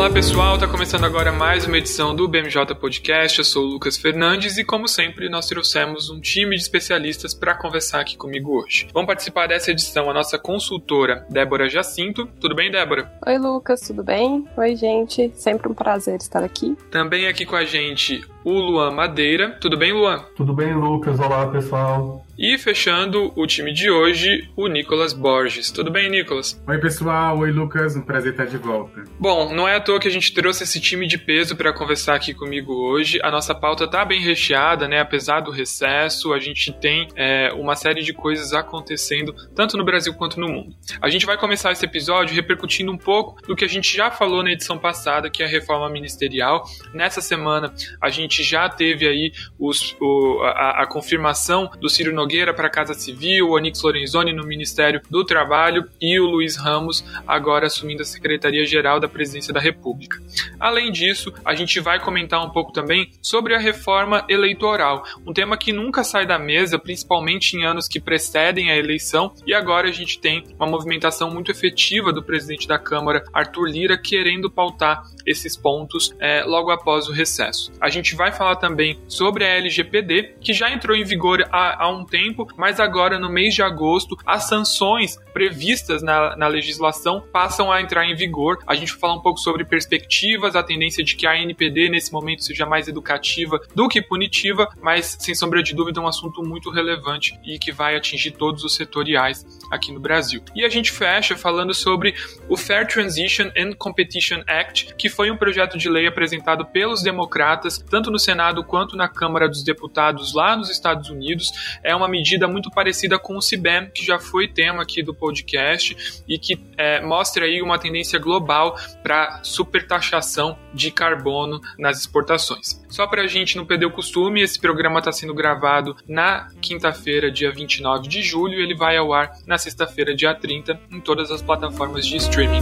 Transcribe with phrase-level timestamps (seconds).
[0.00, 3.38] Olá pessoal, está começando agora mais uma edição do BMJ Podcast.
[3.38, 7.54] Eu sou o Lucas Fernandes e, como sempre, nós trouxemos um time de especialistas para
[7.54, 8.88] conversar aqui comigo hoje.
[8.94, 12.24] Vamos participar dessa edição a nossa consultora Débora Jacinto.
[12.40, 13.12] Tudo bem, Débora?
[13.26, 14.48] Oi, Lucas, tudo bem?
[14.56, 15.30] Oi, gente.
[15.34, 16.74] Sempre um prazer estar aqui.
[16.90, 19.58] Também aqui com a gente o Luan Madeira.
[19.60, 20.24] Tudo bem, Luan?
[20.36, 21.18] Tudo bem, Lucas.
[21.18, 22.24] Olá, pessoal.
[22.42, 25.70] E fechando o time de hoje, o Nicolas Borges.
[25.70, 26.58] Tudo bem, Nicolas?
[26.66, 27.38] Oi, pessoal.
[27.38, 27.94] Oi, Lucas.
[27.96, 29.04] Um prazer estar de volta.
[29.18, 32.14] Bom, não é à toa que a gente trouxe esse time de peso para conversar
[32.14, 33.18] aqui comigo hoje.
[33.22, 35.00] A nossa pauta tá bem recheada, né?
[35.00, 40.14] Apesar do recesso, a gente tem é, uma série de coisas acontecendo, tanto no Brasil
[40.14, 40.74] quanto no mundo.
[41.02, 44.42] A gente vai começar esse episódio repercutindo um pouco do que a gente já falou
[44.42, 46.64] na edição passada, que é a reforma ministerial.
[46.94, 47.70] Nessa semana,
[48.00, 52.68] a gente já teve aí os, o, a, a confirmação do Ciro Nogueira Nogueira para
[52.68, 57.66] a Casa Civil, o Onix Lorenzoni no Ministério do Trabalho e o Luiz Ramos agora
[57.66, 60.22] assumindo a Secretaria-Geral da Presidência da República.
[60.60, 65.56] Além disso, a gente vai comentar um pouco também sobre a reforma eleitoral, um tema
[65.56, 69.92] que nunca sai da mesa, principalmente em anos que precedem a eleição, e agora a
[69.92, 75.56] gente tem uma movimentação muito efetiva do presidente da Câmara, Arthur Lira, querendo pautar esses
[75.56, 77.72] pontos é, logo após o recesso.
[77.80, 81.88] A gente vai falar também sobre a LGPD, que já entrou em vigor há, há
[81.88, 87.72] um tempo mas agora no mês de agosto as sanções previstas na, na legislação passam
[87.72, 88.58] a entrar em vigor.
[88.66, 92.12] A gente vai falar um pouco sobre perspectivas, a tendência de que a NPD nesse
[92.12, 96.42] momento seja mais educativa do que punitiva, mas sem sombra de dúvida é um assunto
[96.42, 100.42] muito relevante e que vai atingir todos os setoriais aqui no Brasil.
[100.54, 102.14] E a gente fecha falando sobre
[102.46, 107.78] o Fair Transition and Competition Act, que foi um projeto de lei apresentado pelos democratas,
[107.78, 111.50] tanto no Senado quanto na Câmara dos Deputados lá nos Estados Unidos.
[111.82, 116.22] É uma medida muito parecida com o CIBEM, que já foi tema aqui do podcast
[116.28, 122.80] e que é, mostra aí uma tendência global para supertaxação de carbono nas exportações.
[122.88, 127.30] Só para a gente não perder o costume, esse programa está sendo gravado na quinta-feira,
[127.30, 131.30] dia 29 de julho, e ele vai ao ar na sexta-feira, dia 30, em todas
[131.30, 132.60] as plataformas de streaming.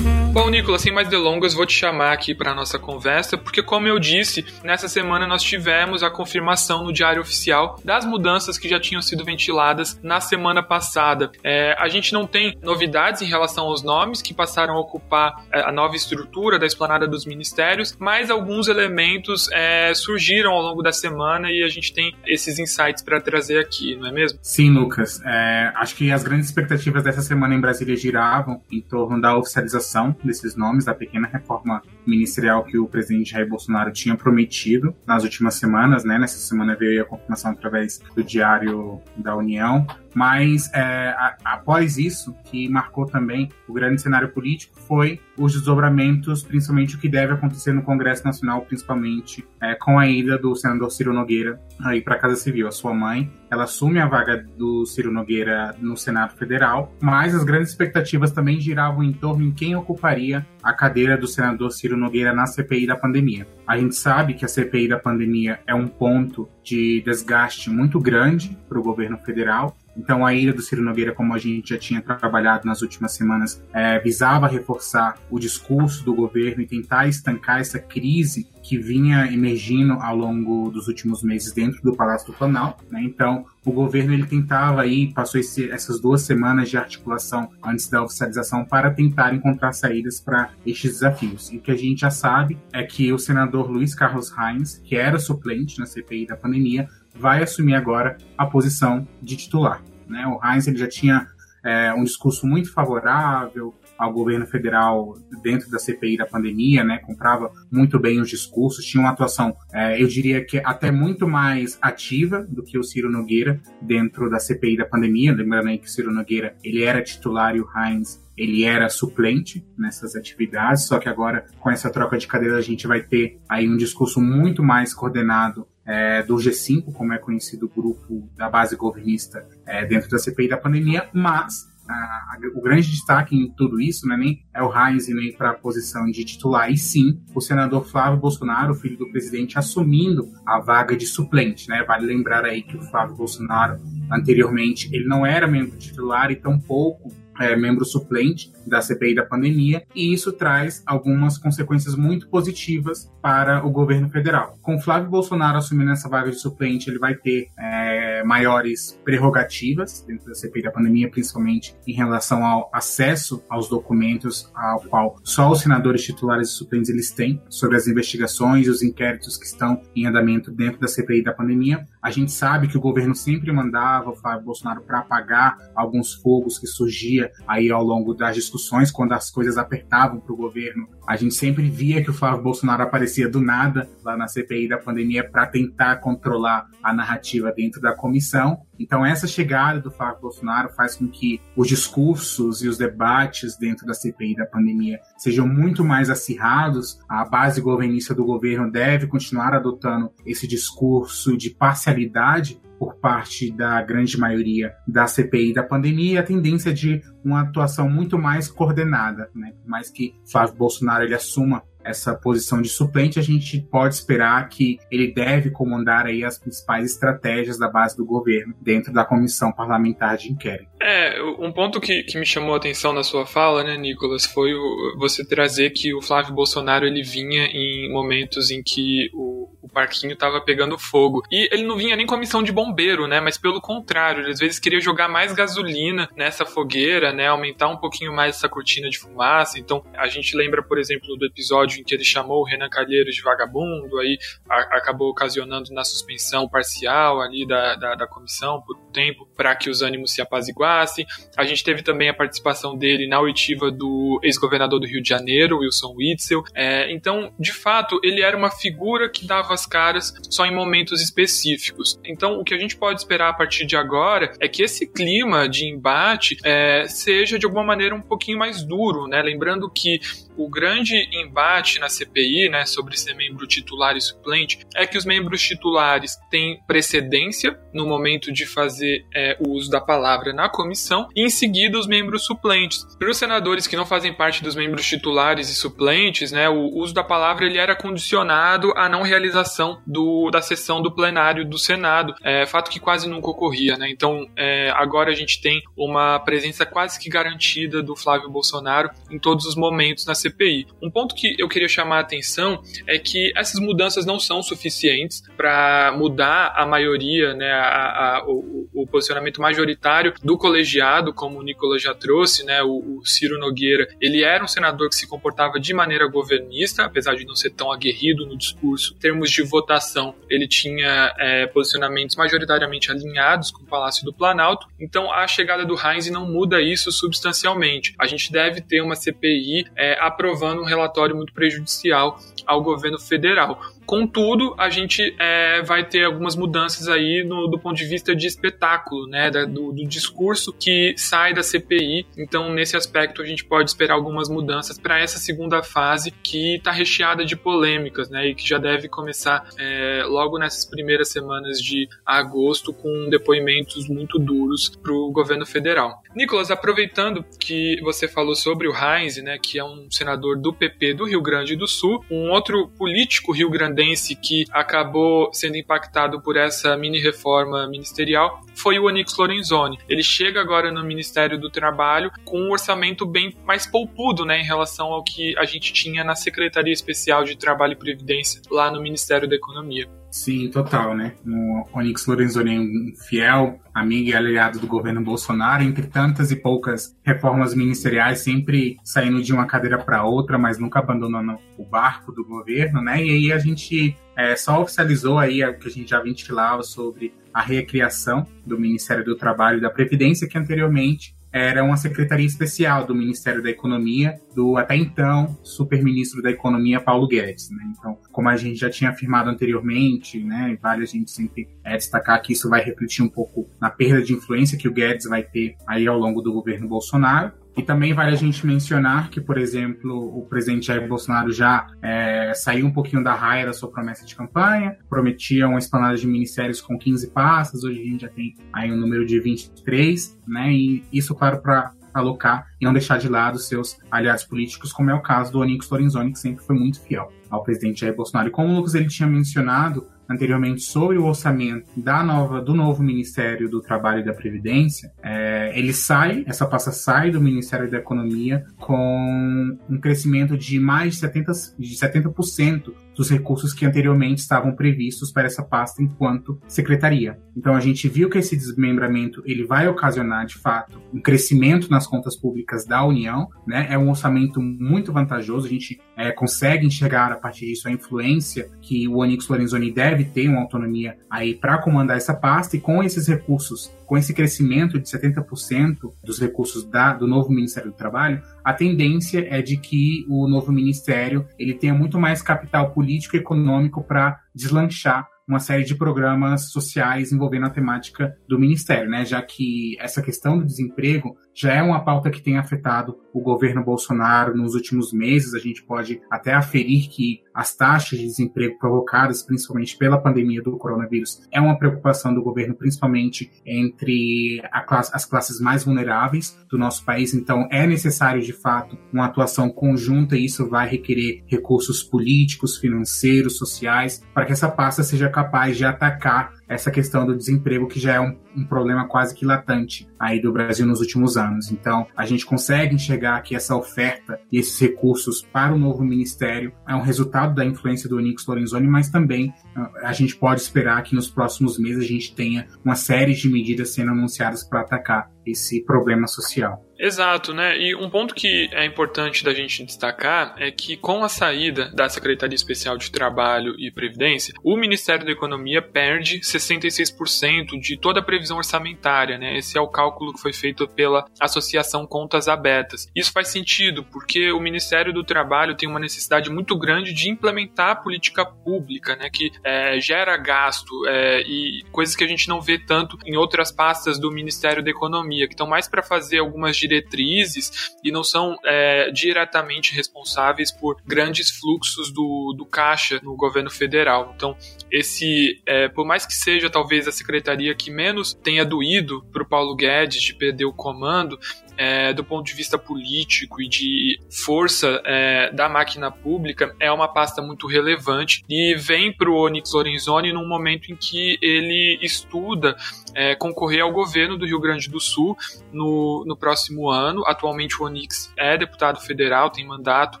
[0.32, 3.98] Bom, Nicolas, sem mais delongas, vou te chamar aqui para nossa conversa, porque, como eu
[3.98, 9.02] disse, nessa semana nós tivemos a confirmação no Diário Oficial das mudanças que já tinham
[9.02, 11.30] sido ventiladas na semana passada.
[11.44, 15.60] É, a gente não tem novidades em relação aos nomes que passaram a ocupar é,
[15.60, 20.90] a nova estrutura da esplanada dos ministérios, mas alguns elementos é, surgiram ao longo da
[20.90, 24.38] semana e a gente tem esses insights para trazer aqui, não é mesmo?
[24.40, 25.20] Sim, Lucas.
[25.22, 30.16] É, acho que as grandes expectativas dessa semana em Brasília giravam em torno da oficialização
[30.24, 35.54] desses nomes da pequena reforma ministerial que o presidente Jair Bolsonaro tinha prometido nas últimas
[35.54, 36.18] semanas, né?
[36.18, 39.86] Nessa semana veio a confirmação através do Diário da União.
[40.16, 46.42] Mas é, a, após isso, que marcou também o grande cenário político, foi os desdobramentos,
[46.42, 50.90] principalmente o que deve acontecer no Congresso Nacional, principalmente é, com a ida do senador
[50.90, 52.66] Ciro Nogueira aí para a Casa Civil.
[52.66, 57.44] A sua mãe, ela assume a vaga do Ciro Nogueira no Senado Federal, mas as
[57.44, 62.32] grandes expectativas também giravam em torno em quem ocuparia a cadeira do senador Ciro Nogueira
[62.32, 63.46] na CPI da pandemia.
[63.66, 68.56] A gente sabe que a CPI da pandemia é um ponto de desgaste muito grande
[68.66, 72.02] para o governo federal então, a ida do Ciro Nogueira, como a gente já tinha
[72.02, 77.78] trabalhado nas últimas semanas, é, visava reforçar o discurso do governo e tentar estancar essa
[77.78, 82.84] crise que vinha emergindo ao longo dos últimos meses dentro do Palácio do Planalto.
[82.90, 83.00] Né?
[83.04, 88.02] Então, o governo ele tentava aí, passou esse, essas duas semanas de articulação antes da
[88.02, 91.52] oficialização para tentar encontrar saídas para estes desafios.
[91.52, 94.96] E o que a gente já sabe é que o senador Luiz Carlos Reins, que
[94.96, 99.82] era suplente na CPI da pandemia, vai assumir agora a posição de titular.
[100.08, 100.26] Né?
[100.26, 101.26] O Heinz ele já tinha
[101.64, 106.98] é, um discurso muito favorável ao governo federal dentro da CPI da pandemia, né?
[106.98, 111.78] comprava muito bem os discursos, tinha uma atuação, é, eu diria que até muito mais
[111.80, 115.32] ativa do que o Ciro Nogueira dentro da CPI da pandemia.
[115.32, 119.66] Lembrando aí que o Ciro Nogueira ele era titular e o Heinz ele era suplente
[119.78, 123.66] nessas atividades, só que agora com essa troca de cadeira a gente vai ter aí
[123.66, 128.74] um discurso muito mais coordenado é, do G5, como é conhecido o grupo da base
[128.76, 133.80] governista é, dentro da CPI da pandemia, mas a, a, o grande destaque em tudo
[133.80, 137.20] isso não é nem é o Heinz nem para a posição de titular, e sim
[137.34, 141.68] o senador Flávio Bolsonaro, filho do presidente, assumindo a vaga de suplente.
[141.68, 141.84] Né?
[141.84, 143.78] Vale lembrar aí que o Flávio Bolsonaro,
[144.10, 149.84] anteriormente, ele não era membro titular e tampouco é, membro suplente da CPI da pandemia,
[149.94, 154.56] e isso traz algumas consequências muito positivas para o governo federal.
[154.62, 160.26] Com Flávio Bolsonaro assumindo essa vaga de suplente, ele vai ter é, maiores prerrogativas dentro
[160.26, 165.60] da CPI da pandemia, principalmente em relação ao acesso aos documentos, ao qual só os
[165.60, 170.06] senadores titulares e suplentes eles têm sobre as investigações e os inquéritos que estão em
[170.06, 171.86] andamento dentro da CPI da pandemia.
[172.06, 176.56] A gente sabe que o governo sempre mandava o Flávio Bolsonaro para apagar alguns fogos
[176.56, 180.88] que surgia aí ao longo das discussões quando as coisas apertavam para o governo.
[181.04, 184.78] A gente sempre via que o Flávio Bolsonaro aparecia do nada lá na CPI da
[184.78, 188.62] pandemia para tentar controlar a narrativa dentro da comissão.
[188.78, 193.84] Então essa chegada do Flávio Bolsonaro faz com que os discursos e os debates dentro
[193.84, 196.98] da CPI da pandemia sejam muito mais acirrados.
[197.08, 203.80] A base governista do governo deve continuar adotando esse discurso de parcialidade por parte da
[203.82, 209.54] grande maioria da CPI da pandemia, a tendência de uma atuação muito mais coordenada, né?
[209.64, 214.78] Mais que Flávio Bolsonaro ele assuma essa posição de suplente, a gente pode esperar que
[214.90, 220.16] ele deve comandar aí as principais estratégias da base do governo dentro da comissão parlamentar
[220.16, 220.70] de inquérito.
[220.80, 224.54] É, um ponto que, que me chamou a atenção na sua fala, né, Nicolas, foi
[224.54, 229.68] o, você trazer que o Flávio Bolsonaro ele vinha em momentos em que o, o
[229.68, 231.22] parquinho estava pegando fogo.
[231.30, 234.30] E ele não vinha nem com a missão de bombeiro, né, mas pelo contrário, ele
[234.30, 238.88] às vezes queria jogar mais gasolina nessa fogueira, né, aumentar um pouquinho mais essa cortina
[238.88, 239.58] de fumaça.
[239.58, 243.14] Então, a gente lembra, por exemplo, do episódio em que ele chamou o Renan Calheiros
[243.14, 248.76] de vagabundo, aí a, acabou ocasionando na suspensão parcial ali da, da, da comissão por
[248.92, 251.06] tempo para que os ânimos se apaziguassem.
[251.36, 255.58] A gente teve também a participação dele na oitiva do ex-governador do Rio de Janeiro,
[255.58, 256.42] Wilson Witzel.
[256.54, 261.02] É, então, de fato, ele era uma figura que dava as caras só em momentos
[261.02, 261.98] específicos.
[262.04, 265.48] Então, o que a gente pode esperar a partir de agora é que esse clima
[265.48, 269.22] de embate é, seja de alguma maneira um pouquinho mais duro, né?
[269.22, 270.00] Lembrando que
[270.36, 275.04] o grande embate na CPI, né, sobre ser membro titular e suplente, é que os
[275.04, 281.08] membros titulares têm precedência no momento de fazer é, o uso da palavra na comissão,
[281.14, 282.84] e em seguida os membros suplentes.
[282.98, 286.94] Para os senadores que não fazem parte dos membros titulares e suplentes, né, o uso
[286.94, 292.14] da palavra ele era condicionado à não realização do, da sessão do plenário do Senado,
[292.22, 293.76] é, fato que quase nunca ocorria.
[293.76, 293.90] Né?
[293.90, 299.18] Então, é, agora a gente tem uma presença quase que garantida do Flávio Bolsonaro em
[299.18, 300.66] todos os momentos na CPI.
[300.82, 305.22] Um ponto que eu queria chamar a atenção é que essas mudanças não são suficientes
[305.36, 311.42] para mudar a maioria, né, a, a, o, o, posicionamento majoritário do colegiado, como o
[311.42, 315.58] Nicolas já trouxe, né, o, o, Ciro Nogueira, ele era um senador que se comportava
[315.60, 318.94] de maneira governista, apesar de não ser tão aguerrido no discurso.
[318.94, 324.66] Em termos de votação, ele tinha é, posicionamentos majoritariamente alinhados com o Palácio do Planalto,
[324.78, 327.94] então a chegada do Heinz não muda isso substancialmente.
[327.98, 333.60] A gente deve ter uma CPI é, aprovando um relatório muito prejudicial ao governo federal.
[333.86, 338.26] Contudo, a gente é, vai ter algumas mudanças aí no, do ponto de vista de
[338.26, 342.06] espetáculo, né, da, do, do, discurso que sai da CPI.
[342.18, 346.72] Então, nesse aspecto, a gente pode esperar algumas mudanças para essa segunda fase que está
[346.72, 351.88] recheada de polêmicas, né, e que já deve começar é, logo nessas primeiras semanas de
[352.04, 356.02] agosto com depoimentos muito duros para o governo federal.
[356.14, 360.94] Nicolas, aproveitando que você falou sobre o Heinz, né, que é um senador do PP
[360.94, 363.32] do Rio Grande do Sul, um outro político
[363.76, 369.78] rio-grandense que acabou sendo impactado por essa mini reforma ministerial foi o Onix Lorenzoni.
[369.88, 374.44] Ele chega agora no Ministério do Trabalho com um orçamento bem mais poupudo, né, em
[374.44, 378.80] relação ao que a gente tinha na Secretaria Especial de Trabalho e Previdência lá no
[378.80, 379.86] Ministério da Economia.
[380.16, 381.12] Sim, total, né?
[381.26, 386.36] O Onyx Lorenzoni é um fiel amigo e aliado do governo Bolsonaro, entre tantas e
[386.36, 392.12] poucas reformas ministeriais, sempre saindo de uma cadeira para outra, mas nunca abandonando o barco
[392.12, 393.04] do governo, né?
[393.04, 397.12] E aí a gente é, só oficializou aí o que a gente já ventilava sobre
[397.32, 402.86] a recriação do Ministério do Trabalho e da Previdência, que anteriormente era uma secretaria especial
[402.86, 407.50] do Ministério da Economia, do até então super-ministro da Economia Paulo Guedes.
[407.50, 407.62] Né?
[407.76, 412.20] Então, como a gente já tinha afirmado anteriormente, né, vale a gente sempre é, destacar
[412.22, 415.56] que isso vai refletir um pouco na perda de influência que o Guedes vai ter
[415.66, 417.32] aí ao longo do governo Bolsonaro.
[417.56, 422.34] E também vale a gente mencionar que, por exemplo, o presidente Jair Bolsonaro já é,
[422.34, 426.60] saiu um pouquinho da raia da sua promessa de campanha, prometia uma esplanada de ministérios
[426.60, 430.52] com 15 pastas, hoje a gente já tem aí um número de 23, né?
[430.52, 434.94] E isso, claro, para alocar e não deixar de lado seus aliados políticos, como é
[434.94, 438.28] o caso do Onix Lorenzoni, que sempre foi muito fiel ao presidente Jair Bolsonaro.
[438.28, 442.82] E como o Lucas ele tinha mencionado, anteriormente sobre o orçamento da nova, do novo
[442.82, 447.78] Ministério do Trabalho e da Previdência, é, ele sai, essa pasta sai do Ministério da
[447.78, 454.52] Economia com um crescimento de mais de 70%, de 70% dos recursos que anteriormente estavam
[454.56, 457.18] previstos para essa pasta enquanto secretaria.
[457.36, 461.86] Então a gente viu que esse desmembramento ele vai ocasionar de fato um crescimento nas
[461.86, 463.66] contas públicas da União, né?
[463.70, 468.48] É um orçamento muito vantajoso, a gente é, consegue enxergar a partir disso a influência
[468.62, 472.82] que o Onyx Lorenzoni deve ter uma autonomia aí para comandar essa pasta e com
[472.82, 478.20] esses recursos, com esse crescimento de 70% dos recursos da, do novo Ministério do Trabalho,
[478.44, 483.20] a tendência é de que o novo ministério ele tenha muito mais capital político e
[483.20, 489.04] econômico para deslanchar uma série de programas sociais envolvendo a temática do Ministério, né?
[489.04, 493.62] Já que essa questão do desemprego já é uma pauta que tem afetado o governo
[493.62, 495.34] Bolsonaro nos últimos meses.
[495.34, 500.56] A gente pode até aferir que as taxas de desemprego provocadas principalmente pela pandemia do
[500.56, 506.82] coronavírus é uma preocupação do governo, principalmente entre classe, as classes mais vulneráveis do nosso
[506.84, 507.12] país.
[507.12, 513.36] Então, é necessário, de fato, uma atuação conjunta e isso vai requerer recursos políticos, financeiros,
[513.36, 517.94] sociais, para que essa pasta seja capaz de atacar essa questão do desemprego que já
[517.94, 521.50] é um, um, problema quase que latente aí do Brasil nos últimos anos.
[521.50, 526.52] Então, a gente consegue enxergar que essa oferta e esses recursos para o novo ministério
[526.66, 530.82] é um resultado da influência do Onix Lorenzoni, mas também ah, a gente pode esperar
[530.82, 535.10] que nos próximos meses a gente tenha uma série de medidas sendo anunciadas para atacar
[535.24, 536.65] esse problema social.
[536.78, 537.58] Exato, né?
[537.58, 541.88] E um ponto que é importante da gente destacar é que com a saída da
[541.88, 548.02] Secretaria Especial de Trabalho e Previdência, o Ministério da Economia perde 66% de toda a
[548.02, 549.36] previsão orçamentária, né?
[549.36, 552.88] Esse é o cálculo que foi feito pela Associação Contas Abertas.
[552.94, 557.70] Isso faz sentido porque o Ministério do Trabalho tem uma necessidade muito grande de implementar
[557.70, 559.08] a política pública, né?
[559.10, 563.50] Que é, gera gasto é, e coisas que a gente não vê tanto em outras
[563.50, 568.36] pastas do Ministério da Economia, que estão mais para fazer algumas diretrizes e não são
[568.44, 574.12] é, diretamente responsáveis por grandes fluxos do, do caixa no governo federal.
[574.16, 574.36] Então,
[574.70, 579.26] esse, é, por mais que seja talvez a secretaria que menos tenha doído para o
[579.26, 581.18] Paulo Guedes de perder o comando,
[581.56, 586.88] é, do ponto de vista político e de força é, da máquina pública, é uma
[586.88, 592.56] pasta muito relevante e vem para o Onyx Lorenzoni num momento em que ele estuda
[592.96, 595.16] é, concorrer ao governo do Rio Grande do Sul
[595.52, 597.04] no, no próximo ano.
[597.06, 600.00] Atualmente o Onyx é deputado federal, tem mandato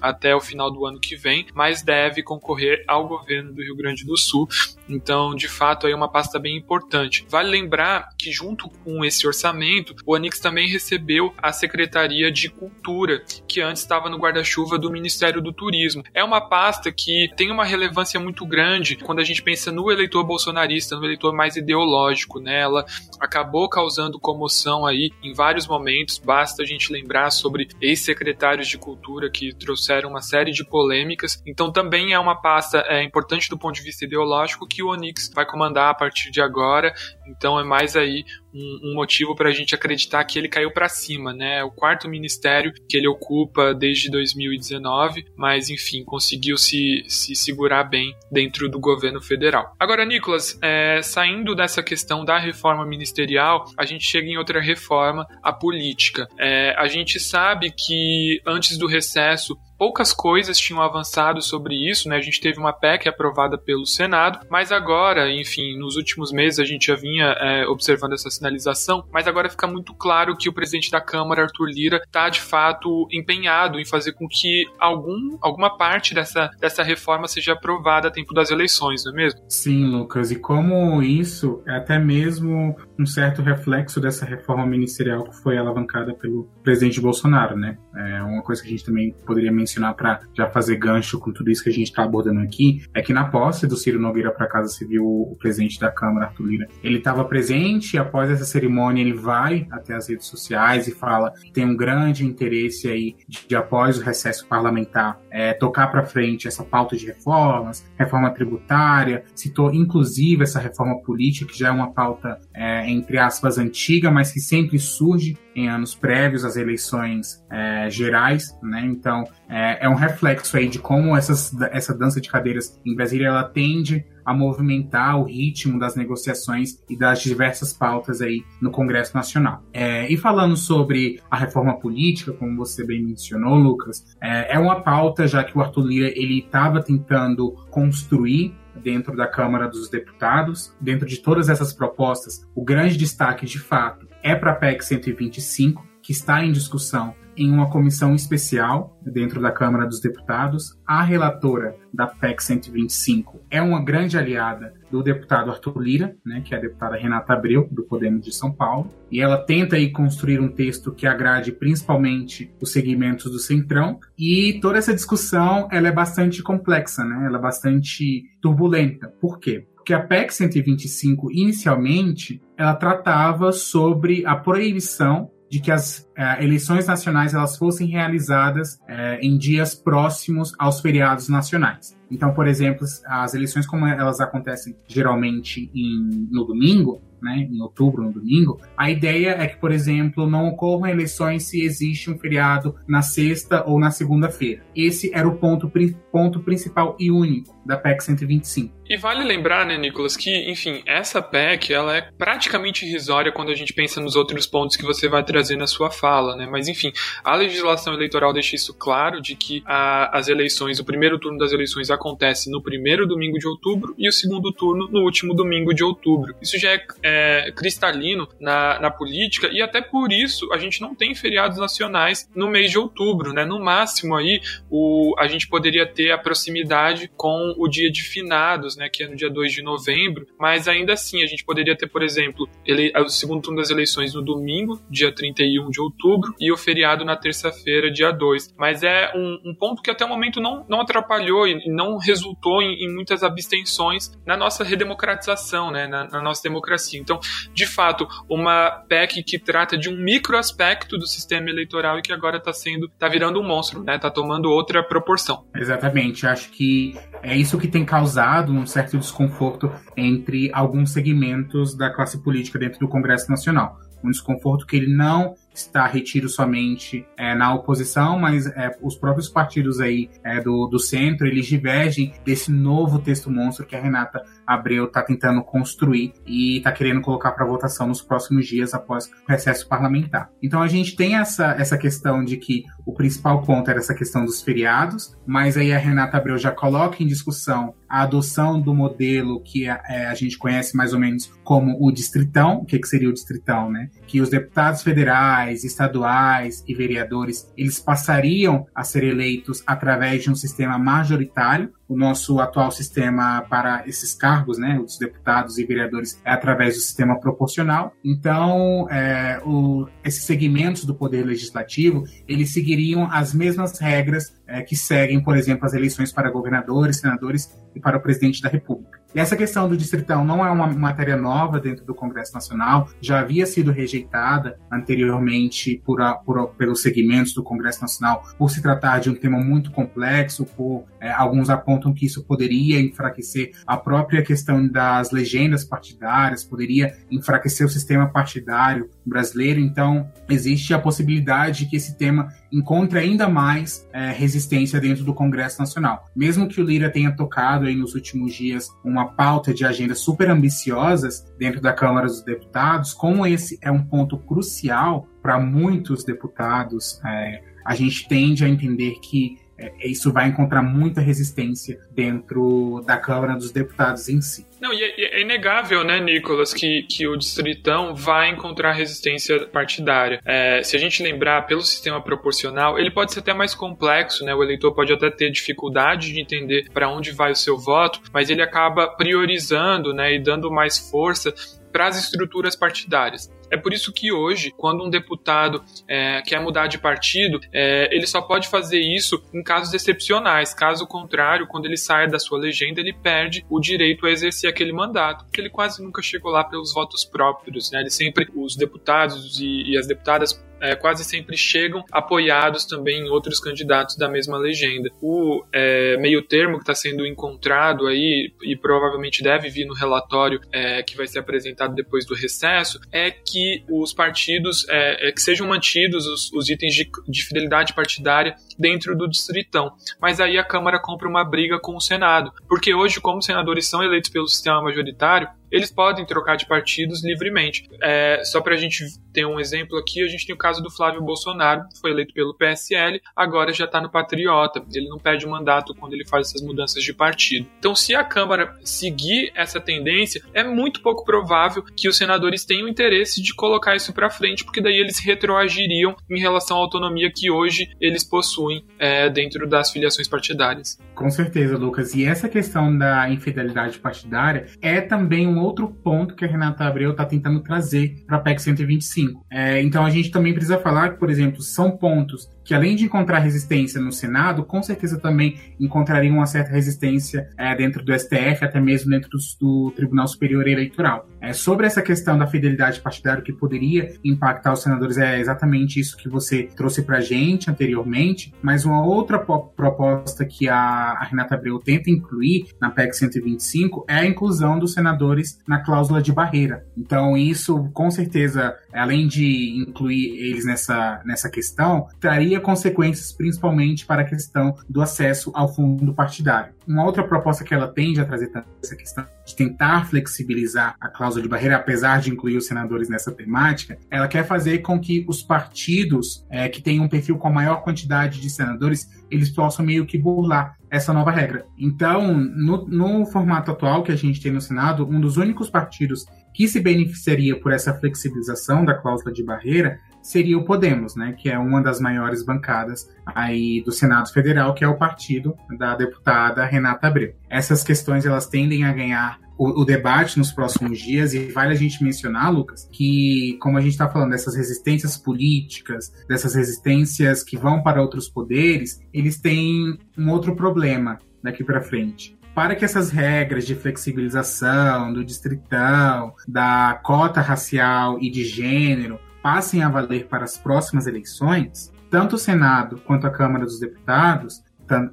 [0.00, 4.04] até o final do ano que vem, mas deve concorrer ao governo do Rio Grande
[4.04, 4.46] do Sul.
[4.88, 7.24] Então, de fato, é uma pasta bem importante.
[7.28, 13.22] Vale lembrar que junto com esse orçamento, o Onyx também recebeu a Secretaria de Cultura,
[13.48, 16.02] que antes estava no guarda-chuva do Ministério do Turismo.
[16.12, 20.24] É uma pasta que tem uma relevância muito grande quando a gente pensa no eleitor
[20.24, 22.49] bolsonarista, no eleitor mais ideológico, né?
[22.50, 22.84] Ela
[23.20, 29.30] acabou causando comoção aí em vários momentos, basta a gente lembrar sobre ex-secretários de cultura
[29.30, 31.42] que trouxeram uma série de polêmicas.
[31.46, 35.30] Então também é uma pasta é, importante do ponto de vista ideológico que o Onix
[35.34, 36.92] vai comandar a partir de agora.
[37.30, 40.88] Então é mais aí um, um motivo para a gente acreditar que ele caiu para
[40.88, 41.62] cima, né?
[41.62, 48.14] O quarto ministério que ele ocupa desde 2019, mas enfim, conseguiu se, se segurar bem
[48.30, 49.74] dentro do governo federal.
[49.78, 55.26] Agora, Nicolas, é, saindo dessa questão da reforma ministerial, a gente chega em outra reforma,
[55.42, 56.28] a política.
[56.38, 62.16] É, a gente sabe que antes do recesso poucas coisas tinham avançado sobre isso, né?
[62.16, 66.66] A gente teve uma PEC aprovada pelo Senado, mas agora, enfim, nos últimos meses a
[66.66, 70.90] gente já vinha é, observando essa sinalização, mas agora fica muito claro que o presidente
[70.90, 76.14] da Câmara, Arthur Lira, está de fato empenhado em fazer com que algum, alguma parte
[76.14, 79.40] dessa, dessa reforma seja aprovada a tempo das eleições, não é mesmo?
[79.48, 85.36] Sim, Lucas, e como isso é até mesmo um certo reflexo dessa reforma ministerial que
[85.36, 87.78] foi alavancada pelo presidente Bolsonaro, né?
[87.96, 91.32] É uma coisa que a gente também poderia mencionar mencionar para já fazer gancho com
[91.32, 94.32] tudo isso que a gente está abordando aqui, é que na posse do Ciro Nogueira
[94.32, 98.44] para Casa Civil, o presidente da Câmara, Arthur Lira, ele estava presente e após essa
[98.44, 103.16] cerimônia ele vai até as redes sociais e fala que tem um grande interesse aí
[103.28, 108.30] de, de após o recesso parlamentar é, tocar para frente essa pauta de reformas, reforma
[108.30, 114.10] tributária, citou inclusive essa reforma política, que já é uma pauta, é, entre aspas, antiga,
[114.10, 118.82] mas que sempre surge em anos prévios às eleições é, gerais, né?
[118.84, 123.28] Então é, é, um reflexo aí de como essas, essa dança de cadeiras em Brasília
[123.28, 129.14] ela tende a movimentar o ritmo das negociações e das diversas pautas aí no Congresso
[129.14, 129.62] Nacional.
[129.72, 134.82] É, e falando sobre a reforma política, como você bem mencionou, Lucas, é, é uma
[134.82, 140.74] pauta já que o Arthur Lira ele estava tentando construir dentro da Câmara dos Deputados.
[140.80, 145.86] Dentro de todas essas propostas, o grande destaque, de fato, é para a PEC 125,
[146.02, 150.78] que está em discussão em uma comissão especial dentro da Câmara dos Deputados.
[150.86, 156.54] A relatora da PEC 125 é uma grande aliada do deputado Arthur Lira, né, que
[156.54, 160.40] é a deputada Renata Abreu, do Podemos de São Paulo, e ela tenta aí construir
[160.40, 165.92] um texto que agrade principalmente os segmentos do Centrão, e toda essa discussão ela é
[165.92, 169.08] bastante complexa, né, ela é bastante turbulenta.
[169.20, 169.66] Por quê?
[169.76, 176.86] Porque a PEC 125, inicialmente, ela tratava sobre a proibição de que as é, eleições
[176.86, 181.98] nacionais elas fossem realizadas é, em dias próximos aos feriados nacionais.
[182.10, 188.02] Então, por exemplo, as eleições como elas acontecem geralmente em, no domingo, né, em outubro,
[188.02, 192.74] no domingo, a ideia é que, por exemplo, não ocorram eleições se existe um feriado
[192.88, 194.62] na sexta ou na segunda-feira.
[194.74, 195.70] Esse era o ponto,
[196.10, 198.79] ponto principal e único da PEC 125.
[198.90, 203.54] E vale lembrar, né, Nicolas, que, enfim, essa PEC, ela é praticamente irrisória quando a
[203.54, 206.44] gente pensa nos outros pontos que você vai trazer na sua fala, né?
[206.50, 206.92] Mas, enfim,
[207.22, 211.52] a legislação eleitoral deixa isso claro de que a, as eleições, o primeiro turno das
[211.52, 215.84] eleições acontece no primeiro domingo de outubro e o segundo turno no último domingo de
[215.84, 216.34] outubro.
[216.42, 220.96] Isso já é, é cristalino na, na política e até por isso a gente não
[220.96, 223.44] tem feriados nacionais no mês de outubro, né?
[223.44, 228.79] No máximo aí, o, a gente poderia ter a proximidade com o dia de finados,
[228.80, 231.86] né, que é no dia 2 de novembro, mas ainda assim a gente poderia ter,
[231.86, 236.50] por exemplo, ele, o segundo turno das eleições no domingo, dia 31 de outubro, e
[236.50, 238.54] o feriado na terça-feira, dia 2.
[238.56, 242.62] Mas é um, um, ponto que até o momento não, não atrapalhou e não resultou
[242.62, 246.98] em, em muitas abstenções na nossa redemocratização, né, na, na nossa democracia.
[246.98, 247.20] Então,
[247.52, 252.12] de fato, uma PEC que trata de um micro aspecto do sistema eleitoral e que
[252.12, 255.44] agora está sendo, está virando um monstro, né, está tomando outra proporção.
[255.54, 256.26] Exatamente.
[256.26, 262.18] Acho que é isso que tem causado um certo desconforto entre alguns segmentos da classe
[262.22, 263.78] política dentro do Congresso Nacional.
[264.02, 269.28] Um desconforto que ele não está retido somente é, na oposição, mas é, os próprios
[269.28, 274.22] partidos aí é, do, do centro, eles divergem desse novo texto monstro que a Renata
[274.54, 279.10] Abreu está tentando construir e está querendo colocar para votação nos próximos dias após o
[279.28, 280.30] recesso parlamentar.
[280.42, 284.24] Então a gente tem essa, essa questão de que o principal ponto era essa questão
[284.24, 289.42] dos feriados, mas aí a Renata Abreu já coloca em discussão a adoção do modelo
[289.42, 292.58] que a, é, a gente conhece mais ou menos como o distritão.
[292.58, 293.88] O que, que seria o distritão, né?
[294.06, 300.34] Que os deputados federais, estaduais e vereadores eles passariam a ser eleitos através de um
[300.34, 306.30] sistema majoritário, o nosso atual sistema para esses cargos, né, os deputados e vereadores, é
[306.30, 307.92] através do sistema proporcional.
[308.04, 314.76] Então, é, o, esses segmentos do poder legislativo, eles seguiriam as mesmas regras é, que
[314.76, 318.98] seguem, por exemplo, as eleições para governadores, senadores e para o presidente da República.
[319.14, 323.20] E essa questão do distritão não é uma matéria nova dentro do Congresso Nacional, já
[323.20, 329.00] havia sido rejeitada anteriormente por, a, por pelos segmentos do Congresso Nacional por se tratar
[329.00, 334.22] de um tema muito complexo, por é, alguns apontam que isso poderia enfraquecer a própria
[334.22, 339.60] questão das legendas partidárias, poderia enfraquecer o sistema partidário brasileiro.
[339.60, 345.14] Então, existe a possibilidade de que esse tema encontre ainda mais é, resistência dentro do
[345.14, 346.08] Congresso Nacional.
[346.14, 350.30] Mesmo que o Lira tenha tocado aí nos últimos dias uma pauta de agenda super
[350.30, 357.00] ambiciosas dentro da Câmara dos Deputados, como esse é um ponto crucial para muitos deputados,
[357.04, 362.96] é, a gente tende a entender que é, isso vai encontrar muita resistência dentro da
[362.96, 364.46] Câmara dos Deputados em si.
[364.60, 370.20] Não, e é, é, inegável, né, Nicolas, que, que o distritão vai encontrar resistência partidária.
[370.24, 374.34] É, se a gente lembrar pelo sistema proporcional, ele pode ser até mais complexo, né?
[374.34, 378.30] O eleitor pode até ter dificuldade de entender para onde vai o seu voto, mas
[378.30, 381.32] ele acaba priorizando, né, e dando mais força
[381.72, 383.30] para as estruturas partidárias.
[383.50, 388.06] É por isso que hoje, quando um deputado é, quer mudar de partido, é, ele
[388.06, 390.54] só pode fazer isso em casos excepcionais.
[390.54, 394.72] Caso contrário, quando ele sai da sua legenda, ele perde o direito a exercer aquele
[394.72, 397.70] mandato, porque ele quase nunca chegou lá pelos votos próprios.
[397.70, 397.80] Né?
[397.80, 403.08] Ele sempre, os deputados e, e as deputadas é, quase sempre chegam apoiados também em
[403.08, 404.90] outros candidatos da mesma legenda.
[405.00, 410.40] O é, meio termo que está sendo encontrado aí, e provavelmente deve vir no relatório
[410.52, 415.20] é, que vai ser apresentado depois do recesso, é que os partidos, é, é, que
[415.20, 419.72] sejam mantidos os, os itens de, de fidelidade partidária dentro do distritão.
[420.00, 423.66] Mas aí a Câmara compra uma briga com o Senado, porque hoje, como os senadores
[423.66, 427.68] são eleitos pelo sistema majoritário, eles podem trocar de partidos livremente.
[427.82, 430.70] É, só para a gente ter um exemplo aqui, a gente tem o caso do
[430.70, 434.62] Flávio Bolsonaro, foi eleito pelo PSL, agora já está no Patriota.
[434.72, 437.48] Ele não perde o mandato quando ele faz essas mudanças de partido.
[437.58, 442.68] Então, se a Câmara seguir essa tendência, é muito pouco provável que os senadores tenham
[442.68, 447.30] interesse de colocar isso para frente, porque daí eles retroagiriam em relação à autonomia que
[447.30, 450.78] hoje eles possuem é, dentro das filiações partidárias.
[450.94, 451.94] Com certeza, Lucas.
[451.94, 456.92] E essa questão da infidelidade partidária é também um outro ponto que a Renata Abreu
[456.92, 459.24] está tentando trazer para a PEC 125.
[459.30, 462.84] É, então a gente também precisa falar que, por exemplo, são pontos que além de
[462.84, 468.44] encontrar resistência no Senado, com certeza também encontrariam uma certa resistência é, dentro do STF,
[468.44, 471.08] até mesmo dentro do, do Tribunal Superior Eleitoral.
[471.20, 475.96] É, sobre essa questão da fidelidade partidária que poderia impactar os senadores, é exatamente isso
[475.96, 481.36] que você trouxe para a gente anteriormente, mas uma outra proposta que a, a Renata
[481.36, 486.66] Abreu tenta incluir na PEC 125 é a inclusão dos senadores na cláusula de barreira.
[486.76, 494.02] Então, isso, com certeza, além de incluir eles nessa, nessa questão, traria consequências principalmente para
[494.02, 496.52] a questão do acesso ao fundo partidário.
[496.66, 500.88] Uma outra proposta que ela tende a trazer também essa questão de tentar flexibilizar a
[500.88, 505.04] cláusula de barreira, apesar de incluir os senadores nessa temática, ela quer fazer com que
[505.08, 509.64] os partidos é, que têm um perfil com a maior quantidade de senadores, eles possam
[509.64, 511.44] meio que burlar essa nova regra.
[511.58, 516.06] Então, no, no formato atual que a gente tem no Senado, um dos únicos partidos
[516.32, 521.28] que se beneficiaria por essa flexibilização da cláusula de barreira seria o Podemos, né, que
[521.28, 526.44] é uma das maiores bancadas aí do Senado Federal, que é o partido da deputada
[526.44, 527.14] Renata Abreu.
[527.28, 531.56] Essas questões elas tendem a ganhar o, o, debate nos próximos dias e vale a
[531.56, 537.38] gente mencionar, Lucas, que como a gente está falando dessas resistências políticas, dessas resistências que
[537.38, 542.90] vão para outros poderes, eles têm um outro problema daqui para frente para que essas
[542.90, 550.24] regras de flexibilização do distritão, da cota racial e de gênero passem a valer para
[550.24, 554.42] as próximas eleições, tanto o Senado quanto a Câmara dos Deputados,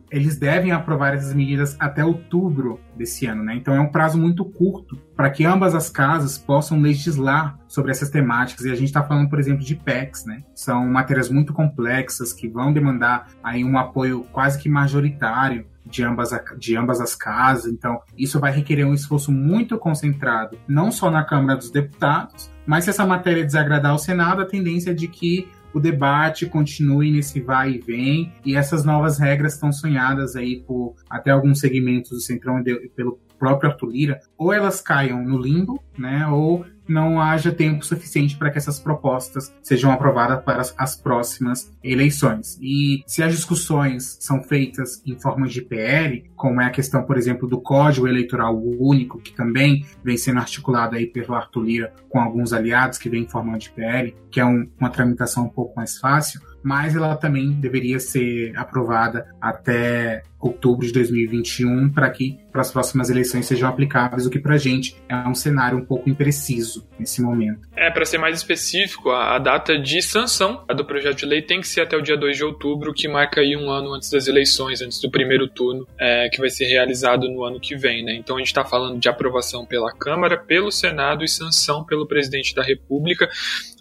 [0.09, 3.55] eles devem aprovar essas medidas até outubro desse ano, né?
[3.55, 8.09] Então é um prazo muito curto para que ambas as casas possam legislar sobre essas
[8.09, 8.65] temáticas.
[8.65, 10.43] E a gente está falando, por exemplo, de PECs, né?
[10.55, 16.31] São matérias muito complexas que vão demandar aí um apoio quase que majoritário de ambas,
[16.57, 17.71] de ambas as casas.
[17.71, 22.83] Então, isso vai requerer um esforço muito concentrado, não só na Câmara dos Deputados, mas
[22.83, 27.39] se essa matéria desagradar ao Senado, a tendência é de que o debate continue nesse
[27.39, 32.19] vai e vem e essas novas regras estão sonhadas aí por até alguns segmentos do
[32.19, 37.51] Centrão e pelo próprio Arthur Lira, ou elas caiam no limbo, né, ou não haja
[37.51, 42.57] tempo suficiente para que essas propostas sejam aprovadas para as próximas eleições.
[42.61, 47.17] E se as discussões são feitas em forma de PL, como é a questão, por
[47.17, 52.19] exemplo, do Código Eleitoral Único, que também vem sendo articulado aí pelo Arthur Lira com
[52.19, 55.75] alguns aliados que vem em forma de PL, que é um, uma tramitação um pouco
[55.75, 62.61] mais fácil, mas ela também deveria ser aprovada até outubro de 2021 para que para
[62.61, 66.09] as próximas eleições sejam aplicáveis, o que para a gente é um cenário um pouco
[66.09, 67.67] impreciso nesse momento.
[67.75, 71.67] É, para ser mais específico, a, data de sanção do projeto de lei tem que
[71.67, 74.81] ser até o dia 2 de outubro, que marca aí um ano antes das eleições,
[74.81, 78.03] antes do primeiro turno, é, que vai ser realizado no ano que vem.
[78.03, 78.15] Né?
[78.15, 82.55] Então a gente está falando de aprovação pela Câmara, pelo Senado e sanção pelo presidente
[82.55, 83.29] da República.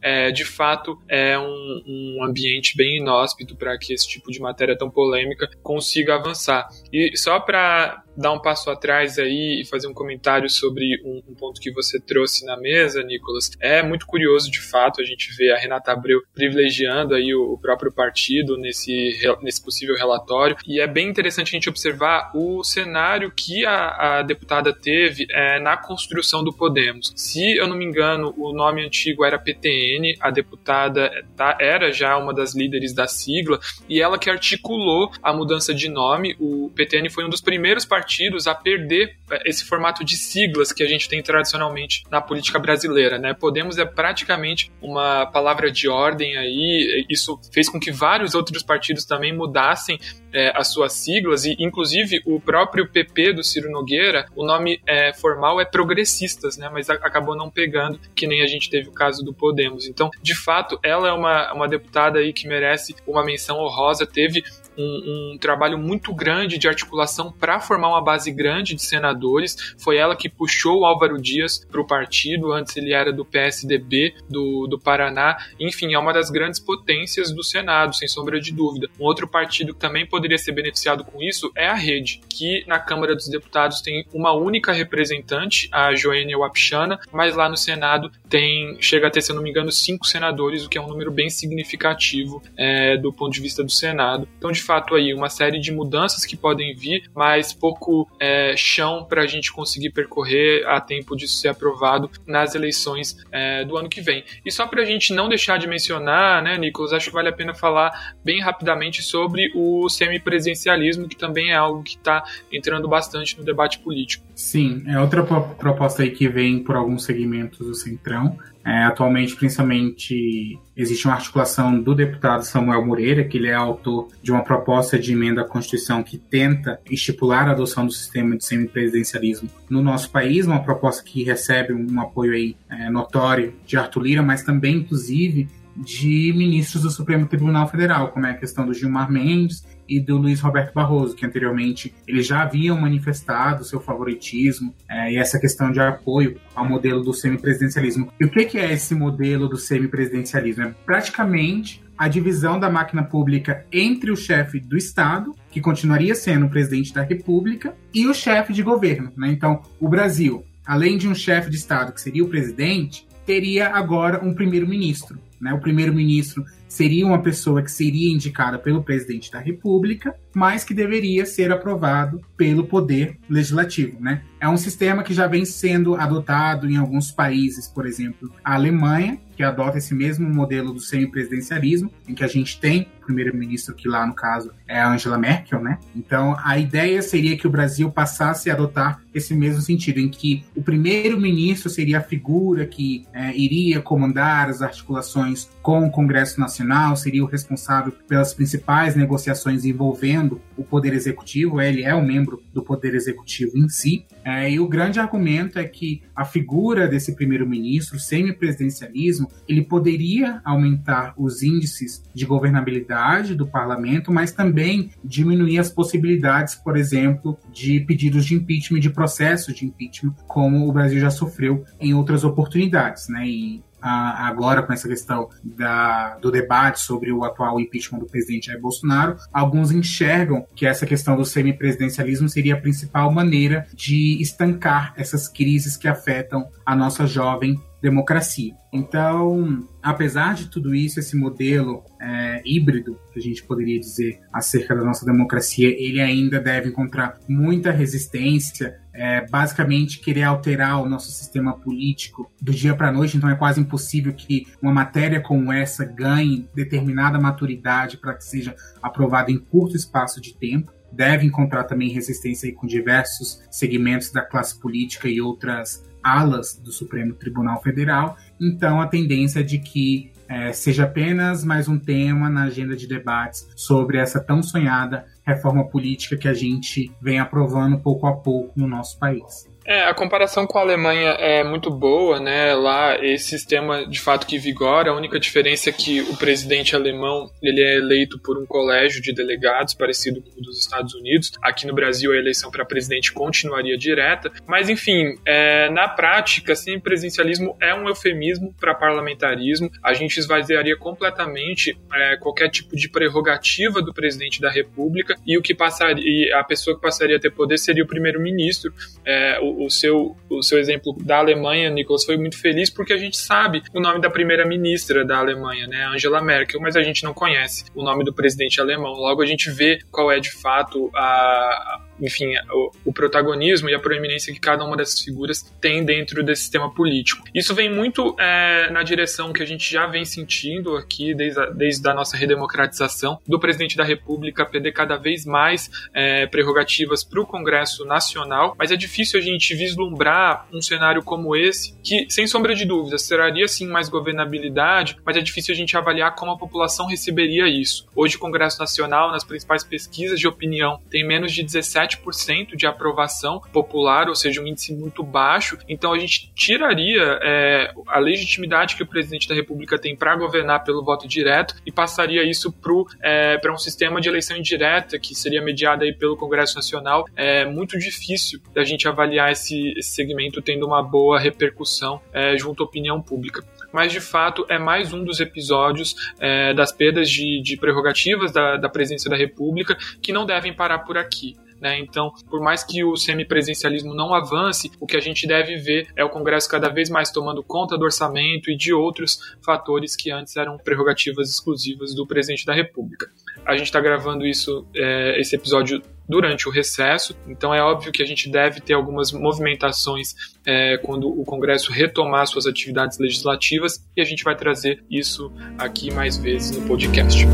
[0.02, 4.76] É, de fato, é um, um ambiente bem inóspito para que esse tipo de matéria
[4.76, 6.55] tão polêmica consiga avançar.
[6.92, 11.34] E só para dar um passo atrás aí e fazer um comentário sobre um, um,
[11.34, 13.50] ponto que você trouxe na mesa, Nicolas.
[13.60, 17.58] É muito curioso, de fato, a gente ver a Renata Abreu privilegiando aí o, o
[17.58, 20.56] próprio partido nesse, nesse possível relatório.
[20.66, 25.60] E é bem interessante a gente observar o cenário que a, a deputada teve é,
[25.60, 27.12] na construção do Podemos.
[27.14, 32.16] Se eu não me engano, o nome antigo era PTN, a deputada tá, era já
[32.16, 36.34] uma das líderes da sigla, e ela que articulou a mudança de nome.
[36.40, 40.72] O PTN foi um dos primeiros partidos partidos a perder eh, esse formato de siglas
[40.72, 43.34] que a gente tem tradicionalmente na política brasileira, né?
[43.34, 49.04] Podemos é praticamente uma palavra de ordem aí, isso fez com que vários outros partidos
[49.04, 49.98] também mudassem
[50.32, 55.12] é, as suas siglas e inclusive o próprio PP do Ciro Nogueira, o nome é,
[55.12, 56.70] formal é Progressistas, né?
[56.72, 59.88] Mas a, acabou não pegando, que nem a gente teve o caso do Podemos.
[59.88, 64.44] Então, de fato, ela é uma, uma deputada aí que merece uma menção honrosa, teve
[64.78, 69.96] um, um trabalho muito grande de articulação para formar uma base grande de senadores, foi
[69.96, 74.66] ela que puxou o Álvaro Dias para o partido, antes ele era do PSDB do,
[74.66, 78.88] do Paraná, enfim, é uma das grandes potências do Senado, sem sombra de dúvida.
[78.98, 82.78] Um outro partido que também poderia ser beneficiado com isso é a Rede, que na
[82.78, 88.76] Câmara dos Deputados tem uma única representante, a Joênia Wapchana, mas lá no Senado tem,
[88.80, 91.30] chega a ter, se não me engano, cinco senadores, o que é um número bem
[91.30, 94.28] significativo é, do ponto de vista do Senado.
[94.38, 99.06] Então, de fato, aí, uma série de mudanças que podem vir, mas pouco é, chão
[99.08, 103.88] para a gente conseguir percorrer a tempo disso ser aprovado nas eleições é, do ano
[103.88, 104.24] que vem.
[104.44, 107.32] E só para a gente não deixar de mencionar, né, Nicolas, acho que vale a
[107.32, 113.38] pena falar bem rapidamente sobre o semipresidencialismo, que também é algo que está entrando bastante
[113.38, 114.24] no debate político.
[114.34, 118.36] Sim, é outra proposta aí que vem por alguns segmentos do Centrão.
[118.66, 124.32] É, atualmente, principalmente, existe uma articulação do deputado Samuel Moreira, que ele é autor de
[124.32, 124.55] uma proposta
[124.98, 130.10] de emenda à Constituição que tenta estipular a adoção do sistema de semipresidencialismo no nosso
[130.10, 134.76] país, uma proposta que recebe um apoio aí, é, notório de Arthur Lira, mas também,
[134.76, 140.00] inclusive, de ministros do Supremo Tribunal Federal, como é a questão do Gilmar Mendes e
[140.00, 145.38] do Luiz Roberto Barroso, que anteriormente eles já haviam manifestado seu favoritismo é, e essa
[145.38, 148.12] questão de apoio ao modelo do semipresidencialismo.
[148.18, 150.64] E o que é esse modelo do semipresidencialismo?
[150.64, 156.46] É praticamente a divisão da máquina pública entre o chefe do Estado, que continuaria sendo
[156.46, 159.12] o presidente da República, e o chefe de governo.
[159.16, 159.28] Né?
[159.30, 164.24] Então, o Brasil, além de um chefe de Estado, que seria o presidente, teria agora
[164.24, 165.18] um primeiro-ministro.
[165.46, 165.54] Né?
[165.54, 171.24] O primeiro-ministro seria uma pessoa que seria indicada pelo presidente da República, mas que deveria
[171.24, 174.22] ser aprovado pelo poder legislativo, né?
[174.38, 179.18] É um sistema que já vem sendo adotado em alguns países, por exemplo, a Alemanha,
[179.34, 183.88] que adota esse mesmo modelo do semipresidencialismo, em que a gente tem o primeiro-ministro, que
[183.88, 185.78] lá no caso é a Angela Merkel, né?
[185.94, 190.44] Então a ideia seria que o Brasil passasse a adotar esse mesmo sentido, em que
[190.54, 196.96] o primeiro-ministro seria a figura que é, iria comandar as articulações com o Congresso Nacional,
[196.96, 202.62] seria o responsável pelas principais negociações envolvendo o Poder Executivo, ele é um membro do
[202.62, 207.98] Poder Executivo em si, é, e o grande argumento é que a figura desse primeiro-ministro,
[207.98, 216.54] semipresidencialismo, ele poderia aumentar os índices de governabilidade do parlamento, mas também diminuir as possibilidades,
[216.54, 221.64] por exemplo, de pedidos de impeachment, de processos de impeachment, como o Brasil já sofreu
[221.80, 223.26] em outras oportunidades, né?
[223.26, 228.60] E agora com essa questão da, do debate sobre o atual impeachment do presidente Jair
[228.60, 235.28] Bolsonaro, alguns enxergam que essa questão do semipresidencialismo seria a principal maneira de estancar essas
[235.28, 238.52] crises que afetam a nossa jovem democracia.
[238.72, 244.74] Então, apesar de tudo isso, esse modelo é, híbrido, que a gente poderia dizer, acerca
[244.74, 248.80] da nossa democracia, ele ainda deve encontrar muita resistência.
[248.92, 253.36] É, basicamente, querer alterar o nosso sistema político do dia para a noite, então é
[253.36, 259.38] quase impossível que uma matéria como essa ganhe determinada maturidade para que seja aprovada em
[259.38, 265.20] curto espaço de tempo deve encontrar também resistência com diversos segmentos da classe política e
[265.20, 268.16] outras alas do Supremo Tribunal Federal.
[268.40, 272.86] Então, a tendência é de que é, seja apenas mais um tema na agenda de
[272.86, 278.52] debates sobre essa tão sonhada reforma política que a gente vem aprovando pouco a pouco
[278.58, 279.48] no nosso país.
[279.66, 282.54] É, a comparação com a Alemanha é muito boa, né?
[282.54, 287.28] Lá esse sistema de fato que vigora, a única diferença é que o presidente alemão
[287.42, 291.32] ele é eleito por um colégio de delegados parecido com o dos Estados Unidos.
[291.42, 296.78] Aqui no Brasil a eleição para presidente continuaria direta, mas enfim, é, na prática, sim,
[296.78, 299.68] presidencialismo é um eufemismo para parlamentarismo.
[299.82, 305.42] A gente esvaziaria completamente é, qualquer tipo de prerrogativa do presidente da República e o
[305.42, 308.72] que passaria, a pessoa que passaria a ter poder seria o primeiro-ministro.
[309.04, 313.16] É, o, seu, o seu exemplo da Alemanha, Nicolas, foi muito feliz porque a gente
[313.16, 317.64] sabe o nome da primeira-ministra da Alemanha, né, Angela Merkel, mas a gente não conhece
[317.74, 318.92] o nome do presidente alemão.
[318.92, 323.78] Logo a gente vê qual é de fato a, enfim, o, o, protagonismo e a
[323.78, 327.24] proeminência que cada uma dessas figuras tem dentro desse sistema político.
[327.34, 331.46] Isso vem muito é, na direção que a gente já vem sentindo aqui desde a,
[331.46, 337.20] desde a nossa redemocratização do presidente da República perder cada vez mais é, prerrogativas para
[337.20, 342.26] o Congresso Nacional, mas é difícil a gente vislumbrar um cenário como esse, que, sem
[342.26, 346.38] sombra de dúvidas, traria sim mais governabilidade, mas é difícil a gente avaliar como a
[346.38, 347.86] população receberia isso.
[347.94, 352.66] Hoje, o Congresso Nacional, nas principais pesquisas de opinião, tem menos de 17 7% de
[352.66, 355.58] aprovação popular, ou seja, um índice muito baixo.
[355.68, 360.64] Então a gente tiraria é, a legitimidade que o presidente da República tem para governar
[360.64, 362.72] pelo voto direto e passaria isso para
[363.02, 367.06] é, um sistema de eleição indireta que seria mediado aí pelo Congresso Nacional.
[367.14, 372.62] É muito difícil da gente avaliar esse, esse segmento tendo uma boa repercussão é, junto
[372.62, 377.42] à opinião pública mas de fato é mais um dos episódios é, das perdas de,
[377.42, 381.36] de prerrogativas da, da presidência da República que não devem parar por aqui.
[381.60, 381.78] Né?
[381.78, 386.04] Então, por mais que o semipresencialismo não avance, o que a gente deve ver é
[386.04, 390.36] o Congresso cada vez mais tomando conta do orçamento e de outros fatores que antes
[390.36, 393.10] eram prerrogativas exclusivas do presidente da República.
[393.44, 398.02] A gente está gravando isso, é, esse episódio durante o recesso, então é óbvio que
[398.02, 400.14] a gente deve ter algumas movimentações
[400.44, 405.92] é, quando o Congresso retomar suas atividades legislativas e a gente vai trazer isso aqui
[405.92, 407.26] mais vezes no podcast.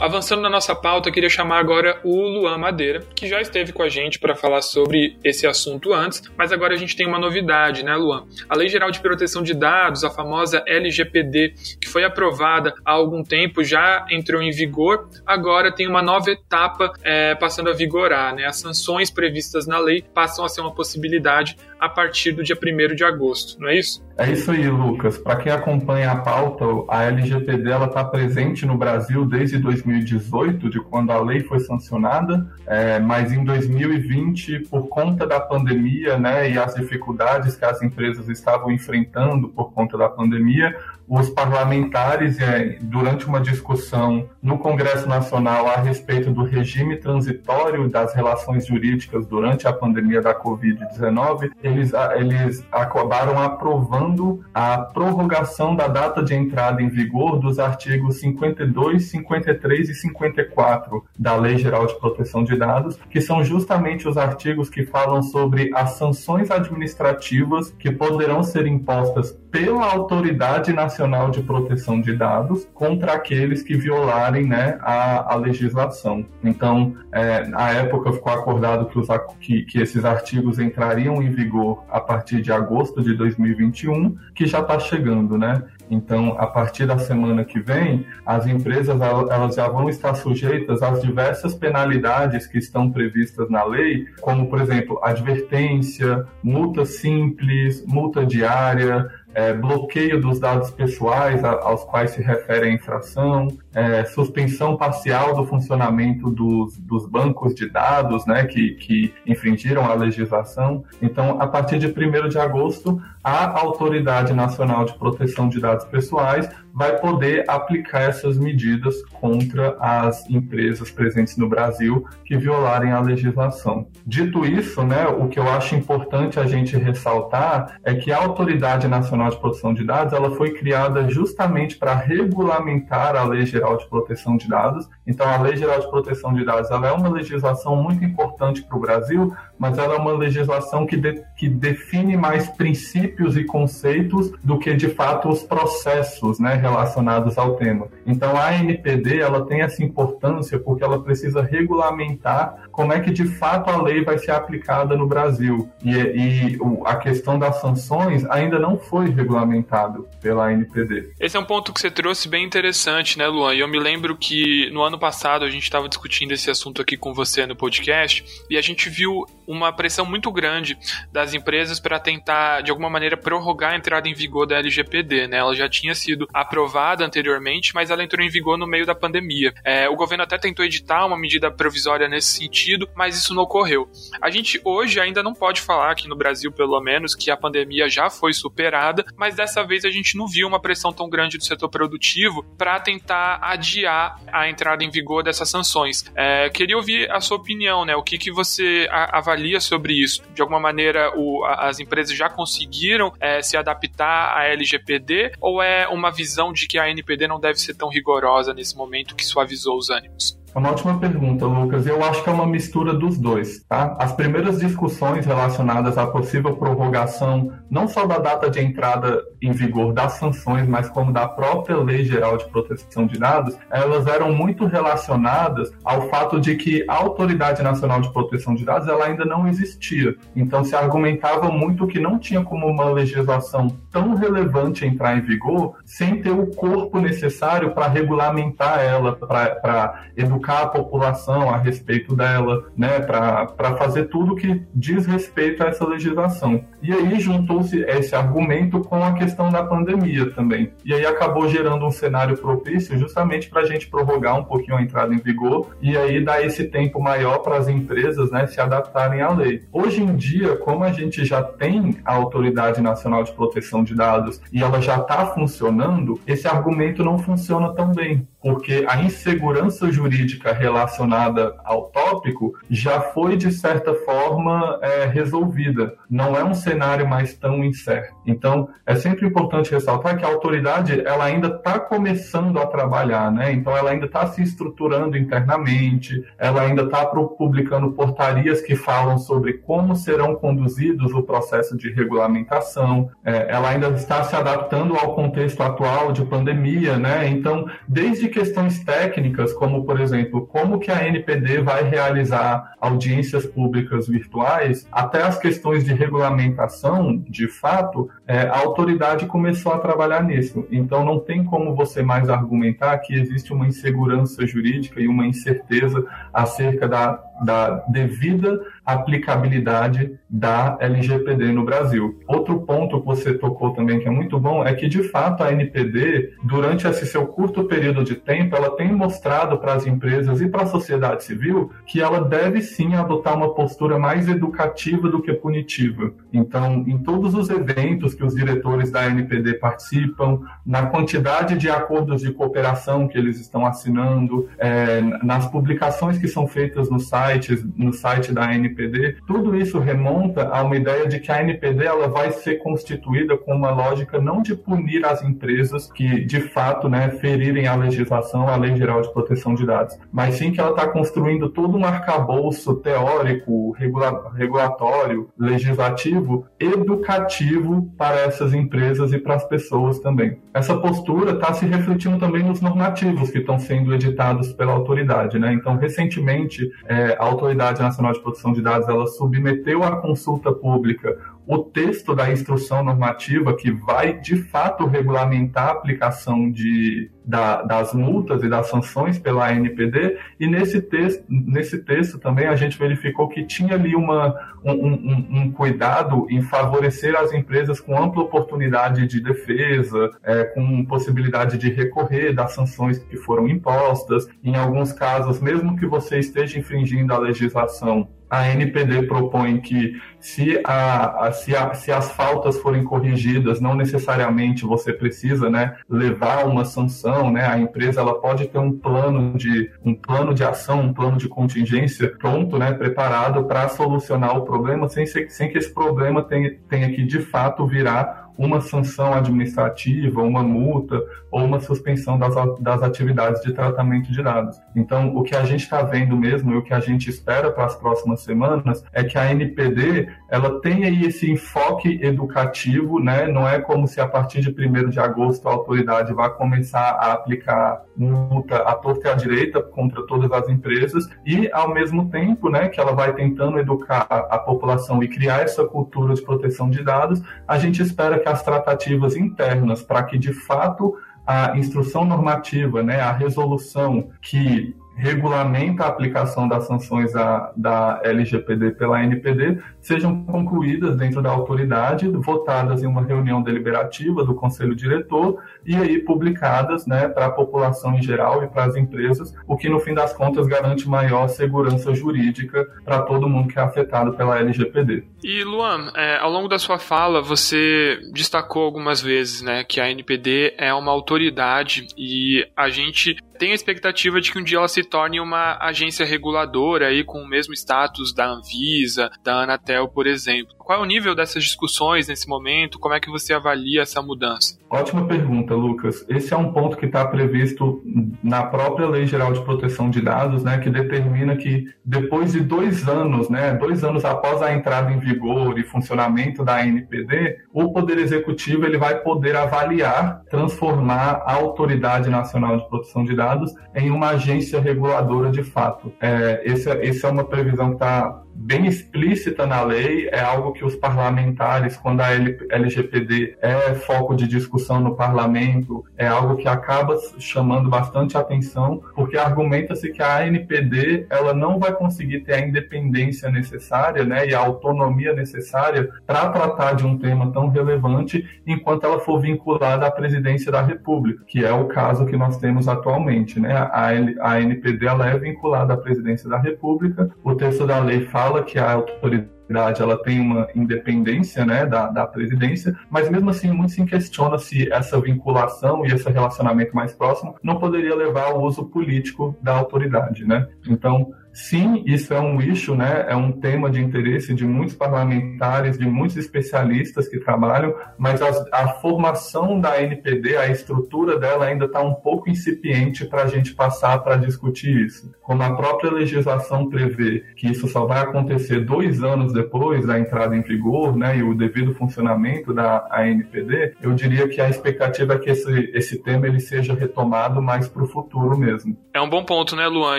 [0.00, 3.82] Avançando na nossa pauta, eu queria chamar agora o Luan Madeira, que já esteve com
[3.82, 7.84] a gente para falar sobre esse assunto antes, mas agora a gente tem uma novidade,
[7.84, 8.26] né, Luan?
[8.48, 13.22] A Lei Geral de Proteção de Dados, a famosa LGPD, que foi aprovada há algum
[13.22, 18.46] tempo, já entrou em vigor, agora tem uma nova etapa é, passando a vigorar, né?
[18.46, 22.94] As sanções previstas na lei passam a ser uma possibilidade a partir do dia 1
[22.94, 24.04] de agosto, não é isso?
[24.18, 25.16] É isso aí, Lucas.
[25.16, 31.10] Para quem acompanha a pauta, a LGPD está presente no Brasil desde 2018, de quando
[31.10, 36.74] a lei foi sancionada, é, mas em 2020, por conta da pandemia né, e as
[36.74, 40.76] dificuldades que as empresas estavam enfrentando por conta da pandemia,
[41.10, 48.14] os parlamentares, é, durante uma discussão no Congresso Nacional a respeito do regime transitório das
[48.14, 56.22] relações jurídicas durante a pandemia da Covid-19, eles, eles acabaram aprovando a prorrogação da data
[56.22, 62.44] de entrada em vigor dos artigos 52, 53 e 54 da Lei Geral de Proteção
[62.44, 68.44] de Dados, que são justamente os artigos que falam sobre as sanções administrativas que poderão
[68.44, 75.34] ser impostas pela Autoridade Nacional de Proteção de Dados contra aqueles que violarem né, a,
[75.34, 76.24] a legislação.
[76.42, 79.08] Então, é, época ficou acordado que, os,
[79.40, 84.60] que, que esses artigos entrariam em vigor a partir de agosto de 2021, que já
[84.60, 85.62] está chegando, né?
[85.90, 91.02] Então, a partir da semana que vem, as empresas elas já vão estar sujeitas às
[91.02, 99.10] diversas penalidades que estão previstas na lei, como, por exemplo, advertência, multa simples, multa diária,
[99.34, 105.34] é, bloqueio dos dados pessoais a, aos quais se refere a infração, é, suspensão parcial
[105.34, 110.84] do funcionamento dos, dos bancos de dados né, que, que infringiram a legislação.
[111.00, 116.48] Então, a partir de 1 de agosto, a Autoridade Nacional de Proteção de Dados Pessoais
[116.72, 123.88] vai poder aplicar essas medidas contra as empresas presentes no Brasil que violarem a legislação.
[124.06, 128.88] Dito isso, né, o que eu acho importante a gente ressaltar é que a Autoridade
[128.88, 133.86] Nacional de Proteção de Dados ela foi criada justamente para regulamentar a Lei Geral de
[133.86, 134.88] Proteção de Dados.
[135.06, 138.76] Então, a Lei Geral de Proteção de Dados ela é uma legislação muito importante para
[138.76, 144.32] o Brasil, mas ela é uma legislação que, de, que define mais princípios e conceitos
[144.42, 147.86] do que de fato os processos, né, relacionados ao tema.
[148.06, 153.26] Então a ANPD ela tem essa importância porque ela precisa regulamentar como é que de
[153.26, 155.68] fato a lei vai ser aplicada no Brasil.
[155.84, 161.12] E, e a questão das sanções ainda não foi regulamentado pela ANPD.
[161.20, 163.54] Esse é um ponto que você trouxe bem interessante, né, Luan?
[163.54, 166.96] E eu me lembro que no ano passado a gente estava discutindo esse assunto aqui
[166.96, 170.78] com você no podcast e a gente viu uma pressão muito grande
[171.12, 175.38] das empresas para tentar, de alguma maneira, prorrogar a entrada em vigor da LGPD, né?
[175.38, 179.52] Ela já tinha sido aprovada anteriormente, mas ela entrou em vigor no meio da pandemia.
[179.64, 183.90] É, o governo até tentou editar uma medida provisória nesse sentido, mas isso não ocorreu.
[184.22, 187.88] A gente hoje ainda não pode falar aqui no Brasil, pelo menos, que a pandemia
[187.88, 191.44] já foi superada, mas dessa vez a gente não viu uma pressão tão grande do
[191.44, 196.04] setor produtivo para tentar adiar a entrada em vigor dessas sanções.
[196.14, 197.96] É, queria ouvir a sua opinião, né?
[197.96, 200.22] O que, que você avalia avalia sobre isso?
[200.34, 205.88] De alguma maneira, o, as empresas já conseguiram é, se adaptar à LGPD ou é
[205.88, 209.76] uma visão de que a NPD não deve ser tão rigorosa nesse momento que suavizou
[209.76, 210.38] os ânimos?
[210.52, 211.86] É uma ótima pergunta, Lucas.
[211.86, 213.96] Eu acho que é uma mistura dos dois, tá?
[214.00, 219.92] As primeiras discussões relacionadas à possível prorrogação, não só da data de entrada em vigor
[219.92, 224.66] das sanções, mas como da própria Lei Geral de Proteção de Dados, elas eram muito
[224.66, 229.46] relacionadas ao fato de que a Autoridade Nacional de Proteção de Dados ela ainda não
[229.46, 230.16] existia.
[230.34, 235.76] Então se argumentava muito que não tinha como uma legislação tão relevante entrar em vigor
[235.84, 242.16] sem ter o corpo necessário para regulamentar ela, para educar educar a população a respeito
[242.16, 246.64] dela, né, para fazer tudo que diz respeito a essa legislação.
[246.82, 250.72] E aí juntou-se esse argumento com a questão da pandemia também.
[250.84, 254.82] E aí acabou gerando um cenário propício justamente para a gente prorrogar um pouquinho a
[254.82, 259.20] entrada em vigor e aí dar esse tempo maior para as empresas né, se adaptarem
[259.20, 259.62] à lei.
[259.70, 264.40] Hoje em dia, como a gente já tem a Autoridade Nacional de Proteção de Dados
[264.52, 270.52] e ela já está funcionando, esse argumento não funciona tão bem porque a insegurança jurídica
[270.52, 275.94] relacionada ao tópico já foi, de certa forma, é, resolvida.
[276.08, 278.14] Não é um cenário mais tão incerto.
[278.26, 283.52] Então, é sempre importante ressaltar que a autoridade ela ainda está começando a trabalhar, né?
[283.52, 289.54] Então, ela ainda está se estruturando internamente, ela ainda está publicando portarias que falam sobre
[289.54, 295.62] como serão conduzidos o processo de regulamentação, é, ela ainda está se adaptando ao contexto
[295.62, 297.28] atual de pandemia, né?
[297.28, 304.08] Então, desde questões técnicas, como, por exemplo, como que a NPD vai realizar audiências públicas
[304.08, 310.66] virtuais, até as questões de regulamentação, de fato, é, a autoridade começou a trabalhar nisso.
[310.70, 316.06] Então, não tem como você mais argumentar que existe uma insegurança jurídica e uma incerteza
[316.32, 322.18] acerca da, da devida aplicabilidade da LGPD no Brasil.
[322.26, 325.52] Outro ponto que você tocou também que é muito bom é que de fato a
[325.52, 330.48] NPD durante esse seu curto período de tempo ela tem mostrado para as empresas e
[330.48, 335.32] para a sociedade civil que ela deve sim adotar uma postura mais educativa do que
[335.32, 336.12] punitiva.
[336.32, 342.22] Então, em todos os eventos que os diretores da NPD participam, na quantidade de acordos
[342.22, 347.92] de cooperação que eles estão assinando, é, nas publicações que são feitas no site, no
[347.92, 350.19] site da NPD tudo isso remonta
[350.50, 354.42] a uma ideia de que a NPD ela vai ser constituída com uma lógica não
[354.42, 359.12] de punir as empresas que de fato né, ferirem a legislação, a Lei Geral de
[359.12, 365.28] Proteção de Dados, mas sim que ela está construindo todo um arcabouço teórico, regula regulatório,
[365.38, 370.38] legislativo, educativo para essas empresas e para as pessoas também.
[370.52, 375.38] Essa postura está se refletindo também nos normativos que estão sendo editados pela autoridade.
[375.38, 375.52] Né?
[375.52, 381.16] Então, recentemente, é, a Autoridade Nacional de Proteção de Dados ela submeteu à consulta pública
[381.50, 387.92] o texto da instrução normativa que vai de fato regulamentar a aplicação de, da, das
[387.92, 393.26] multas e das sanções pela ANPD, e nesse texto, nesse texto também a gente verificou
[393.26, 394.32] que tinha ali uma,
[394.64, 400.84] um, um, um cuidado em favorecer as empresas com ampla oportunidade de defesa, é, com
[400.84, 404.28] possibilidade de recorrer das sanções que foram impostas.
[404.44, 410.60] Em alguns casos, mesmo que você esteja infringindo a legislação, a NPD propõe que se,
[410.64, 416.46] a, a, se, a, se, as faltas forem corrigidas, não necessariamente você precisa né, levar
[416.46, 417.46] uma sanção, né?
[417.46, 421.28] a empresa ela pode ter um plano de, um plano de ação, um plano de
[421.28, 426.90] contingência pronto, né, preparado para solucionar o problema, sem, sem que esse problema tenha, tenha
[426.92, 430.98] que de fato virar uma sanção administrativa, uma multa
[431.30, 434.58] ou uma suspensão das, das atividades de tratamento de dados.
[434.74, 437.66] Então, o que a gente está vendo mesmo e o que a gente espera para
[437.66, 443.28] as próximas semanas é que a NPD ela tenha aí esse enfoque educativo, né?
[443.28, 447.12] Não é como se a partir de 1 de agosto a autoridade vá começar a
[447.12, 452.48] aplicar multa à torta e à direita contra todas as empresas e, ao mesmo tempo,
[452.48, 456.82] né, que ela vai tentando educar a população e criar essa cultura de proteção de
[456.82, 462.82] dados, a gente espera que as tratativas internas para que, de fato, a instrução normativa,
[462.82, 470.96] né, a resolução que regulamenta a aplicação das sanções da, LGPD pela NPD sejam concluídas
[470.96, 477.08] dentro da autoridade, votadas em uma reunião deliberativa do Conselho Diretor e aí publicadas né,
[477.08, 480.46] para a população em geral e para as empresas, o que no fim das contas
[480.46, 485.04] garante maior segurança jurídica para todo mundo que é afetado pela LGPD.
[485.22, 489.90] E Luan, é, ao longo da sua fala você destacou algumas vezes né, que a
[489.90, 494.68] NPD é uma autoridade e a gente tem a expectativa de que um dia ela
[494.68, 500.06] se torne uma agência reguladora aí com o mesmo status da Anvisa, da Anatel, por
[500.06, 500.54] exemplo.
[500.58, 502.78] Qual é o nível dessas discussões nesse momento?
[502.78, 504.58] Como é que você avalia essa mudança?
[504.68, 506.04] Ótima pergunta, Lucas.
[506.06, 507.82] Esse é um ponto que está previsto
[508.22, 512.86] na própria Lei Geral de Proteção de Dados, né, que determina que depois de dois
[512.86, 517.98] anos, né, dois anos após a entrada em vigor e funcionamento da NPD, o Poder
[517.98, 523.29] Executivo ele vai poder avaliar, transformar a Autoridade Nacional de Proteção de Dados
[523.74, 525.92] em uma agência reguladora de fato.
[526.00, 530.64] É, essa, essa é uma previsão que está bem explícita na lei, é algo que
[530.64, 536.96] os parlamentares, quando a LGPD é foco de discussão no parlamento, é algo que acaba
[537.18, 543.30] chamando bastante atenção, porque argumenta-se que a ANPD ela não vai conseguir ter a independência
[543.30, 549.00] necessária né, e a autonomia necessária para tratar de um tema tão relevante enquanto ela
[549.00, 553.38] for vinculada à presidência da República, que é o caso que nós temos atualmente.
[553.38, 553.52] Né?
[553.52, 553.90] A,
[554.34, 558.72] ANPD ela é vinculada à presidência da República, o texto da lei fala que a
[558.72, 564.38] autoridade ela tem uma independência né, da, da presidência, mas mesmo assim muito se questiona
[564.38, 569.56] se essa vinculação e esse relacionamento mais próximo não poderia levar ao uso político da
[569.56, 570.24] autoridade.
[570.24, 570.48] Né?
[570.68, 573.06] Então, Sim, isso é um issue, né?
[573.08, 578.28] é um tema de interesse de muitos parlamentares, de muitos especialistas que trabalham, mas a,
[578.52, 583.54] a formação da NPD, a estrutura dela ainda está um pouco incipiente para a gente
[583.54, 585.10] passar para discutir isso.
[585.22, 590.36] Como a própria legislação prevê que isso só vai acontecer dois anos depois da entrada
[590.36, 595.18] em vigor né, e o devido funcionamento da ANPD, eu diria que a expectativa é
[595.18, 598.76] que esse, esse tema ele seja retomado mais para o futuro mesmo.
[598.92, 599.98] É um bom ponto, né, Luan?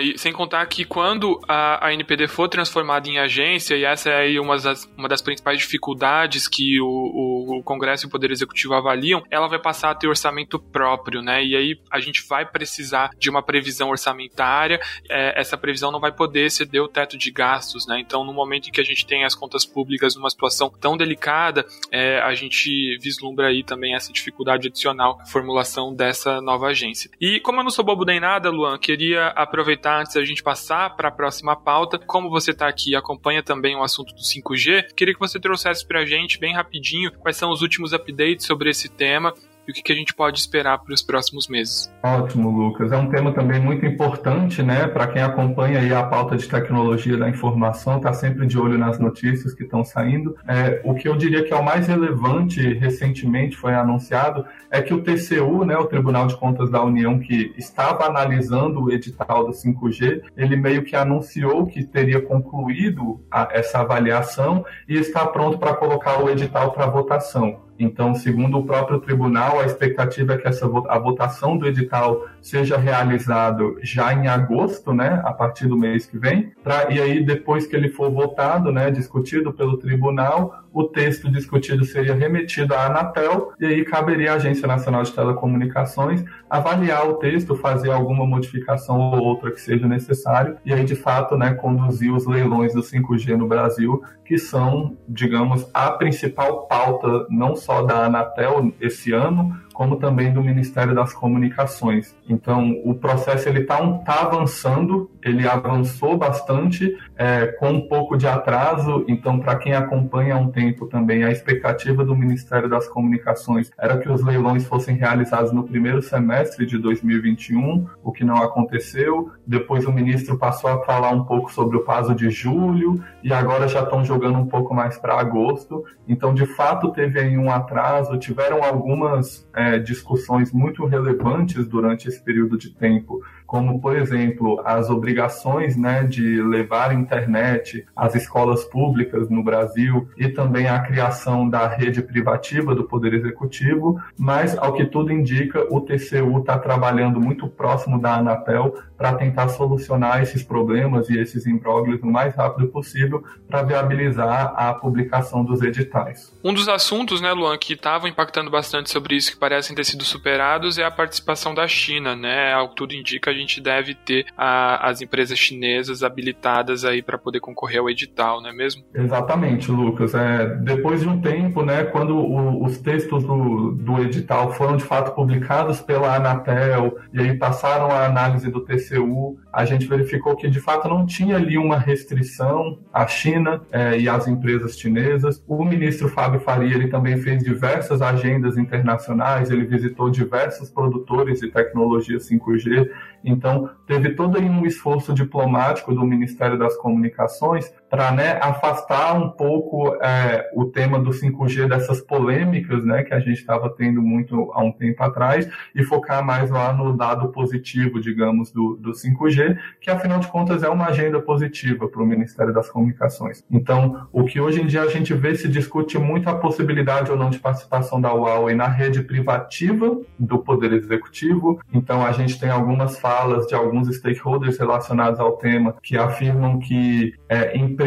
[0.00, 4.10] E sem contar que quando quando a, a NPD for transformada em agência, e essa
[4.10, 8.10] é aí uma das, uma das principais dificuldades que o, o, o, Congresso e o
[8.10, 11.44] Poder Executivo avaliam, ela vai passar a ter orçamento próprio, né?
[11.44, 16.10] E aí a gente vai precisar de uma previsão orçamentária, é, essa previsão não vai
[16.10, 18.00] poder exceder o teto de gastos, né?
[18.00, 21.64] Então, no momento em que a gente tem as contas públicas numa situação tão delicada,
[21.92, 27.08] é, a gente vislumbra aí também essa dificuldade adicional na formulação dessa nova agência.
[27.20, 30.96] E como eu não sou bobo nem nada, Luan, queria aproveitar antes da gente passar
[30.96, 31.98] para próxima pauta.
[31.98, 35.86] Como você está aqui e acompanha também o assunto do 5G, queria que você trouxesse
[35.86, 39.32] para a gente bem rapidinho quais são os últimos updates sobre esse tema
[39.66, 41.92] e o que, que a gente pode esperar para os próximos meses.
[42.02, 42.92] Ótimo, Lucas.
[42.92, 44.86] É um tema também muito importante, né?
[44.88, 49.54] Para quem acompanha a pauta de tecnologia da informação, está sempre de olho nas notícias
[49.54, 50.36] que estão saindo.
[50.46, 54.94] É, o que eu diria que é o mais relevante recentemente foi anunciado é que
[54.94, 59.52] o TCU, né, o Tribunal de Contas da União, que estava analisando o edital do
[59.52, 65.74] 5G, ele meio que anunciou que teria concluído a, essa avaliação e está pronto para
[65.74, 67.60] colocar o edital para votação.
[67.82, 72.76] Então, segundo o próprio tribunal, a expectativa é que essa, a votação do edital seja
[72.76, 77.66] realizado já em agosto, né, a partir do mês que vem, pra, e aí depois
[77.66, 83.52] que ele for votado, né, discutido pelo tribunal, o texto discutido seria remetido à Anatel
[83.60, 89.22] e aí caberia à Agência Nacional de Telecomunicações avaliar o texto, fazer alguma modificação ou
[89.22, 93.46] outra que seja necessário e aí de fato, né, conduzir os leilões do 5G no
[93.46, 100.32] Brasil, que são, digamos, a principal pauta não só da Anatel esse ano, como também
[100.32, 102.14] do Ministério das Comunicações.
[102.28, 108.26] Então, o processo ele está tá avançando, ele avançou bastante, é, com um pouco de
[108.26, 109.04] atraso.
[109.08, 113.98] Então, para quem acompanha há um tempo também, a expectativa do Ministério das Comunicações era
[113.98, 119.30] que os leilões fossem realizados no primeiro semestre de 2021, o que não aconteceu.
[119.46, 123.68] Depois, o ministro passou a falar um pouco sobre o prazo de julho e agora
[123.68, 125.84] já estão jogando um pouco mais para agosto.
[126.08, 129.48] Então, de fato, teve aí um atraso, tiveram algumas.
[129.54, 133.22] É, é, discussões muito relevantes durante esse período de tempo
[133.52, 140.08] como, por exemplo, as obrigações né, de levar a internet às escolas públicas no Brasil
[140.16, 145.66] e também a criação da rede privativa do Poder Executivo, mas, ao que tudo indica,
[145.70, 151.44] o TCU está trabalhando muito próximo da Anatel para tentar solucionar esses problemas e esses
[151.44, 156.32] imbróglios o mais rápido possível para viabilizar a publicação dos editais.
[156.42, 160.04] Um dos assuntos, né, Luan, que estavam impactando bastante sobre isso, que parecem ter sido
[160.04, 162.54] superados, é a participação da China, né?
[162.54, 167.18] Ao que tudo indica, a gente deve ter a, as empresas chinesas habilitadas aí para
[167.18, 168.82] poder concorrer ao edital, não é mesmo?
[168.94, 170.14] Exatamente, Lucas.
[170.14, 174.84] É, depois de um tempo, né, quando o, os textos do, do edital foram de
[174.84, 180.48] fato publicados pela Anatel e aí passaram a análise do TCU, a gente verificou que
[180.48, 185.44] de fato não tinha ali uma restrição à China é, e às empresas chinesas.
[185.46, 191.50] O ministro Fábio Faria ele também fez diversas agendas internacionais, ele visitou diversos produtores de
[191.50, 192.88] tecnologia 5G
[193.24, 199.94] então, teve todo um esforço diplomático do Ministério das Comunicações para né, afastar um pouco
[200.02, 204.64] é, o tema do 5G dessas polêmicas né, que a gente estava tendo muito há
[204.64, 209.58] um tempo atrás e focar mais lá no dado positivo, digamos, do, do 5G 5G,
[209.80, 213.44] que afinal de contas é uma agenda positiva para o Ministério das Comunicações.
[213.50, 217.16] Então, o que hoje em dia a gente vê se discute muito a possibilidade ou
[217.16, 221.60] não de participação da Huawei na rede privativa do Poder Executivo.
[221.72, 227.14] Então, a gente tem algumas falas de alguns stakeholders relacionados ao tema que afirmam que
[227.28, 227.81] é, empresas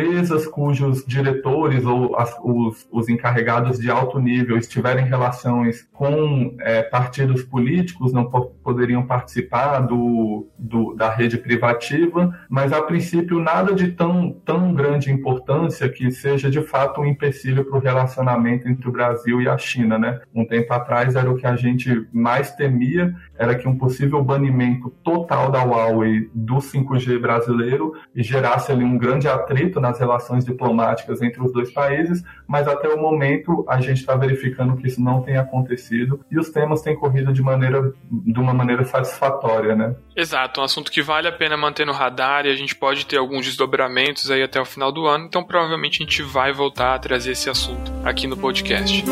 [0.48, 6.82] cujos diretores ou as, os, os encarregados de alto nível estiverem em relações com é,
[6.84, 13.92] partidos políticos não poderiam participar do, do, da rede privativa, mas a princípio nada de
[13.92, 18.92] tão, tão grande importância que seja de fato um empecilho para o relacionamento entre o
[18.92, 19.98] Brasil e a China.
[19.98, 20.22] Né?
[20.34, 24.90] Um tempo atrás era o que a gente mais temia, era que um possível banimento
[25.04, 31.42] total da Huawei do 5G brasileiro gerasse ali um grande atrito nas relações diplomáticas entre
[31.42, 35.38] os dois países, mas até o momento a gente está verificando que isso não tem
[35.38, 39.96] acontecido e os temas têm corrido de maneira de uma maneira satisfatória, né?
[40.16, 43.18] Exato, um assunto que vale a pena manter no radar e a gente pode ter
[43.18, 47.00] alguns desdobramentos aí até o final do ano, então provavelmente a gente vai voltar a
[47.00, 49.04] trazer esse assunto aqui no podcast.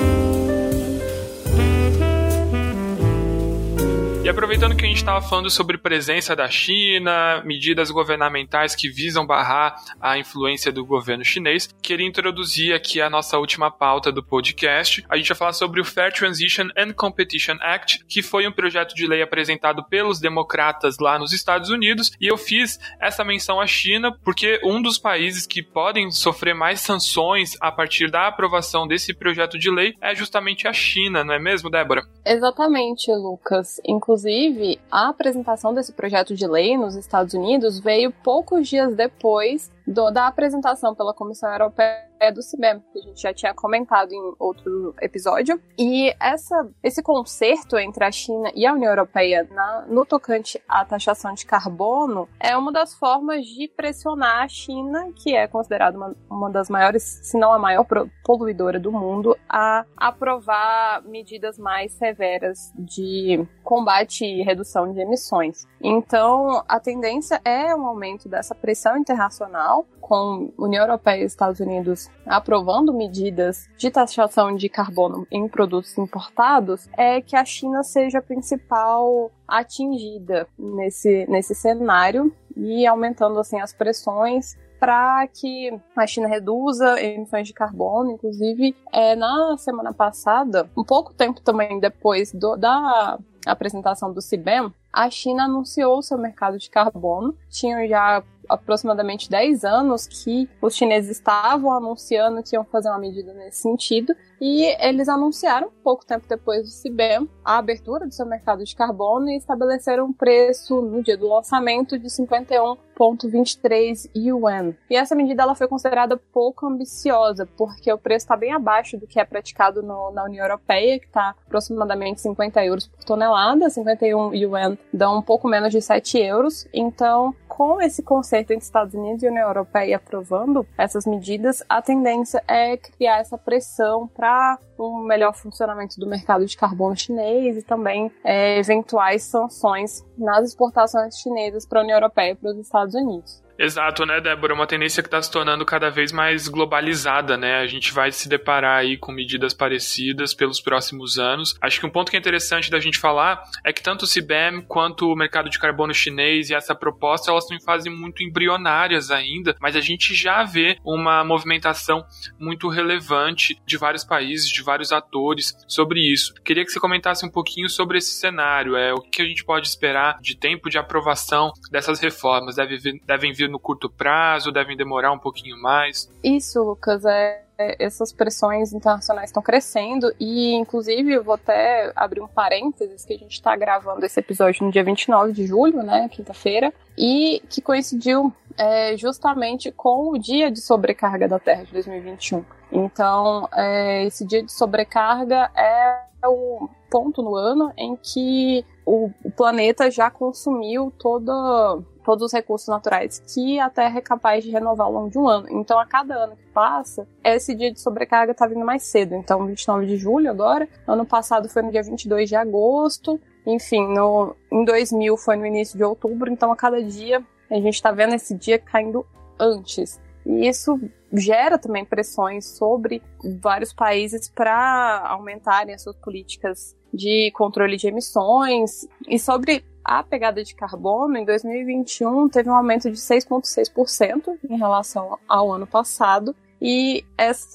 [4.33, 9.75] Aproveitando que a gente estava falando sobre presença da China, medidas governamentais que visam barrar
[10.01, 15.05] a influência do governo chinês, queria introduzir aqui a nossa última pauta do podcast.
[15.07, 18.95] A gente vai falar sobre o Fair Transition and Competition Act, que foi um projeto
[18.95, 23.67] de lei apresentado pelos democratas lá nos Estados Unidos, e eu fiz essa menção à
[23.67, 29.13] China porque um dos países que podem sofrer mais sanções a partir da aprovação desse
[29.13, 32.01] projeto de lei é justamente a China, não é mesmo, Débora?
[32.25, 33.79] Exatamente, Lucas.
[33.85, 39.69] Inclusive, Inclusive, a apresentação desse projeto de lei nos Estados Unidos veio poucos dias depois
[39.85, 44.33] do, da apresentação pela Comissão Europeia do CIBEM, que a gente já tinha comentado em
[44.39, 45.59] outro episódio.
[45.77, 50.85] E essa, esse conserto entre a China e a União Europeia na, no tocante à
[50.85, 56.15] taxação de carbono é uma das formas de pressionar a China, que é considerada uma,
[56.29, 57.85] uma das maiores, se não a maior
[58.23, 65.67] poluidora do mundo, a aprovar medidas mais severas de combate e redução de emissões.
[65.81, 72.09] Então, a tendência é um aumento dessa pressão internacional, com União Europeia e Estados Unidos
[72.25, 78.21] aprovando medidas de taxação de carbono em produtos importados, é que a China seja a
[78.21, 87.01] principal atingida nesse, nesse cenário e aumentando assim as pressões para que a China reduza
[87.01, 88.11] emissões de carbono.
[88.11, 94.73] Inclusive, é, na semana passada, um pouco tempo também depois do, da apresentação do CIBEM,
[94.91, 97.33] a China anunciou seu mercado de carbono.
[97.49, 103.33] Tinham já aproximadamente 10 anos que os chineses estavam anunciando que iam fazer uma medida
[103.33, 104.15] nesse sentido
[104.45, 109.29] e eles anunciaram, pouco tempo depois do CIBEM, a abertura do seu mercado de carbono
[109.29, 114.73] e estabeleceram um preço no dia do lançamento de 51,23 yuan.
[114.89, 119.07] E essa medida ela foi considerada pouco ambiciosa, porque o preço está bem abaixo do
[119.07, 124.33] que é praticado no, na União Europeia, que está aproximadamente 50 euros por tonelada, 51
[124.33, 126.67] yuan dão um pouco menos de 7 euros.
[126.73, 132.43] Então, com esse conceito entre Estados Unidos e União Europeia aprovando essas medidas, a tendência
[132.45, 134.32] é criar essa pressão para
[134.79, 141.17] um melhor funcionamento do mercado de carbono chinês e também é, eventuais sanções nas exportações
[141.17, 143.43] chinesas para a União Europeia e para os Estados Unidos.
[143.57, 144.53] Exato, né, Débora?
[144.53, 147.57] Uma tendência que está se tornando cada vez mais globalizada, né?
[147.57, 151.55] A gente vai se deparar aí com medidas parecidas pelos próximos anos.
[151.61, 154.61] Acho que um ponto que é interessante da gente falar é que tanto o CBAM
[154.67, 159.11] quanto o mercado de carbono chinês e essa proposta, elas estão em fase muito embrionárias
[159.11, 162.03] ainda, mas a gente já vê uma movimentação
[162.39, 166.33] muito relevante de vários países, de vários atores sobre isso.
[166.43, 169.67] Queria que você comentasse um pouquinho sobre esse cenário, é o que a gente pode
[169.67, 172.55] esperar de tempo de aprovação dessas reformas.
[172.55, 176.09] Deve, devem vir no curto prazo, devem demorar um pouquinho mais?
[176.23, 182.21] Isso, Lucas, é, é essas pressões internacionais estão crescendo e, inclusive, eu vou até abrir
[182.21, 186.09] um parênteses que a gente está gravando esse episódio no dia 29 de julho, né,
[186.09, 192.43] quinta-feira, e que coincidiu é, justamente com o dia de sobrecarga da Terra de 2021.
[192.71, 199.31] Então, é, esse dia de sobrecarga é o ponto no ano em que o, o
[199.31, 204.87] planeta já consumiu todo todos os recursos naturais que a Terra é capaz de renovar
[204.87, 205.47] ao longo de um ano.
[205.49, 209.15] Então, a cada ano que passa, esse dia de sobrecarga está vindo mais cedo.
[209.15, 214.35] Então, 29 de julho agora, ano passado foi no dia 22 de agosto, enfim, no,
[214.51, 216.31] em 2000 foi no início de outubro.
[216.31, 219.05] Então, a cada dia a gente está vendo esse dia caindo
[219.39, 219.99] antes.
[220.25, 220.79] E isso
[221.11, 223.01] gera também pressões sobre
[223.41, 230.43] vários países para aumentarem as suas políticas de controle de emissões e sobre a pegada
[230.43, 236.35] de carbono em 2021 teve um aumento de 6,6% em relação ao ano passado.
[236.65, 237.03] E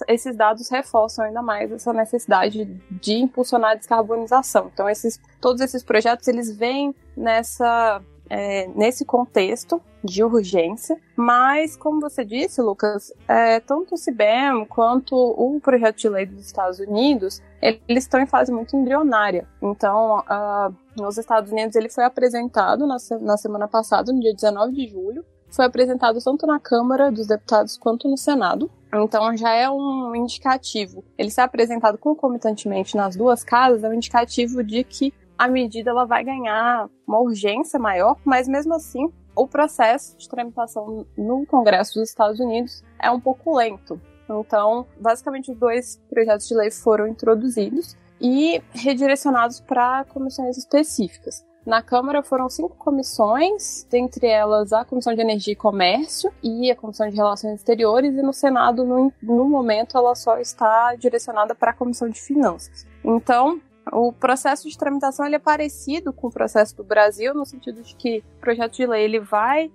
[0.07, 4.70] esses dados reforçam ainda mais essa necessidade de impulsionar a descarbonização.
[4.72, 12.01] Então, esses, todos esses projetos eles vêm nessa é, nesse contexto de urgência, mas, como
[12.01, 17.43] você disse, Lucas, é, tanto o CBM quanto o projeto de lei dos Estados Unidos,
[17.61, 19.49] eles estão em fase muito embrionária.
[19.61, 24.72] Então, uh, nos Estados Unidos, ele foi apresentado na, na semana passada, no dia 19
[24.72, 28.70] de julho, foi apresentado tanto na Câmara dos Deputados quanto no Senado.
[28.92, 31.05] Então já é um indicativo.
[31.16, 36.05] Ele ser apresentado concomitantemente nas duas casas é um indicativo de que a medida ela
[36.05, 42.09] vai ganhar uma urgência maior, mas mesmo assim o processo de tramitação no Congresso dos
[42.09, 44.01] Estados Unidos é um pouco lento.
[44.28, 51.46] Então, basicamente, os dois projetos de lei foram introduzidos e redirecionados para comissões específicas.
[51.68, 56.76] Na Câmara foram cinco comissões, dentre elas a Comissão de Energia e Comércio e a
[56.76, 61.72] Comissão de Relações Exteriores, e no Senado, no, no momento, ela só está direcionada para
[61.72, 62.86] a Comissão de Finanças.
[63.04, 63.60] Então,
[63.93, 67.95] o processo de tramitação ele é parecido com o processo do Brasil, no sentido de
[67.95, 69.70] que o projeto de lei ele vai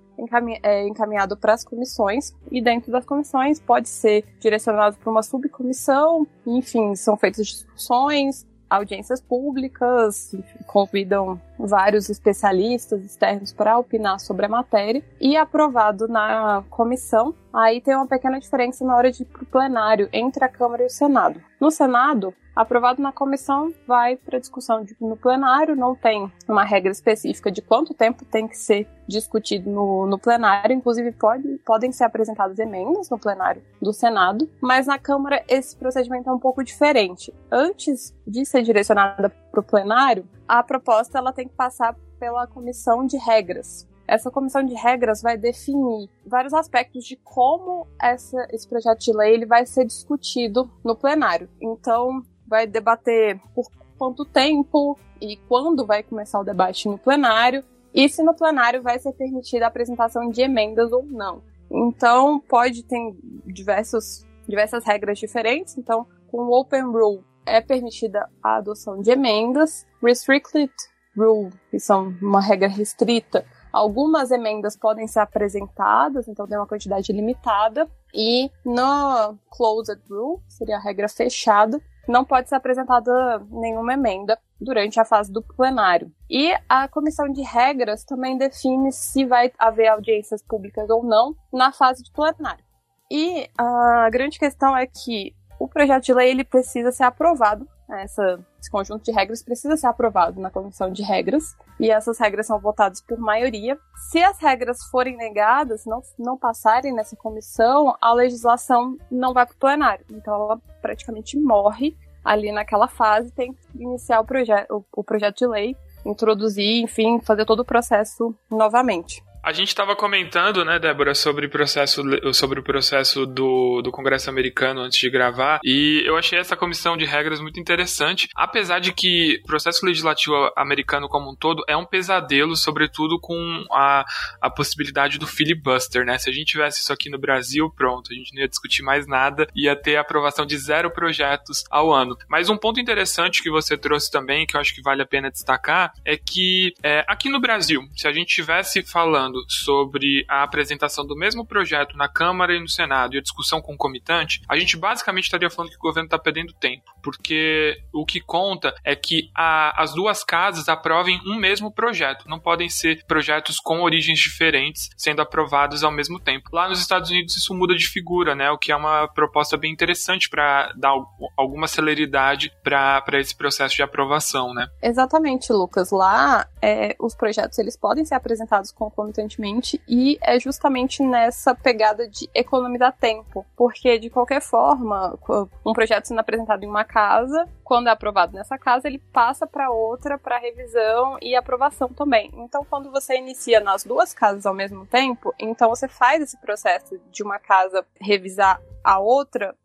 [0.62, 6.28] é, encaminhado para as comissões e dentro das comissões pode ser direcionado para uma subcomissão,
[6.46, 10.36] enfim, são feitas discussões, audiências públicas,
[10.66, 17.34] convidam vários especialistas externos para opinar sobre a matéria e aprovado na comissão.
[17.52, 20.84] Aí tem uma pequena diferença na hora de ir para o plenário entre a Câmara
[20.84, 21.40] e o Senado.
[21.60, 26.92] No Senado, aprovado na comissão, vai para discussão de, no plenário, não tem uma regra
[26.92, 32.04] específica de quanto tempo tem que ser discutido no, no plenário, inclusive pode, podem ser
[32.04, 37.34] apresentadas emendas no plenário do Senado, mas na Câmara esse procedimento é um pouco diferente.
[37.52, 40.26] Antes de ser direcionada para o plenário,
[40.60, 45.38] a proposta ela tem que passar pela comissão de regras, essa comissão de regras vai
[45.38, 50.96] definir vários aspectos de como essa, esse projeto de lei ele vai ser discutido no
[50.96, 51.50] plenário.
[51.62, 53.66] Então, vai debater por
[53.98, 59.00] quanto tempo e quando vai começar o debate no plenário, e se no plenário vai
[59.00, 61.42] ser permitida a apresentação de emendas ou não.
[61.72, 65.78] Então, pode ter diversos, diversas regras diferentes.
[65.78, 69.86] Então, com o Open Rule é permitida a adoção de emendas.
[70.02, 70.72] Restricted
[71.18, 77.12] Rule, que são uma regra restrita, algumas emendas podem ser apresentadas, então tem uma quantidade
[77.12, 77.88] limitada.
[78.14, 85.00] E no Closed Rule, seria a regra fechada, não pode ser apresentada nenhuma emenda durante
[85.00, 86.12] a fase do plenário.
[86.30, 91.72] E a comissão de regras também define se vai haver audiências públicas ou não na
[91.72, 92.64] fase de plenário.
[93.12, 98.40] E a grande questão é que o projeto de lei ele precisa ser aprovado essa,
[98.60, 102.60] esse conjunto de regras precisa ser aprovado na comissão de regras e essas regras são
[102.60, 103.78] votadas por maioria.
[104.10, 109.54] Se as regras forem negadas, não, não passarem nessa comissão, a legislação não vai para
[109.54, 110.06] o plenário.
[110.12, 115.40] Então ela praticamente morre ali naquela fase, tem que iniciar o, proje o, o projeto
[115.40, 119.22] de lei, introduzir, enfim, fazer todo o processo novamente.
[119.44, 122.02] A gente estava comentando, né, Débora, sobre, processo,
[122.34, 126.96] sobre o processo do, do Congresso americano antes de gravar, e eu achei essa comissão
[126.96, 131.76] de regras muito interessante, apesar de que o processo legislativo americano como um todo é
[131.76, 134.06] um pesadelo, sobretudo com a,
[134.40, 136.18] a possibilidade do filibuster, né?
[136.18, 139.06] Se a gente tivesse isso aqui no Brasil, pronto, a gente não ia discutir mais
[139.06, 142.18] nada, ia ter aprovação de zero projetos ao ano.
[142.30, 145.30] Mas um ponto interessante que você trouxe também, que eu acho que vale a pena
[145.30, 151.06] destacar, é que é, aqui no Brasil, se a gente estivesse falando sobre a apresentação
[151.06, 155.26] do mesmo projeto na Câmara e no Senado e a discussão concomitante, a gente basicamente
[155.26, 159.82] estaria falando que o governo está perdendo tempo, porque o que conta é que a,
[159.82, 165.22] as duas casas aprovem um mesmo projeto, não podem ser projetos com origens diferentes sendo
[165.22, 166.50] aprovados ao mesmo tempo.
[166.52, 168.52] Lá nos Estados Unidos isso muda de figura, né?
[168.52, 170.94] O que é uma proposta bem interessante para dar
[171.38, 174.68] alguma celeridade para esse processo de aprovação, né?
[174.82, 175.92] Exatamente, Lucas.
[175.92, 182.08] Lá é, os projetos eles podem ser apresentados concomitantemente constantemente e é justamente nessa pegada
[182.08, 185.18] de economizar tempo, porque de qualquer forma,
[185.66, 189.72] um projeto sendo apresentado em uma casa, quando é aprovado nessa casa, ele passa para
[189.72, 192.32] outra para revisão e aprovação também.
[192.36, 197.00] Então, quando você inicia nas duas casas ao mesmo tempo, então você faz esse processo
[197.12, 199.56] de uma casa revisar a outra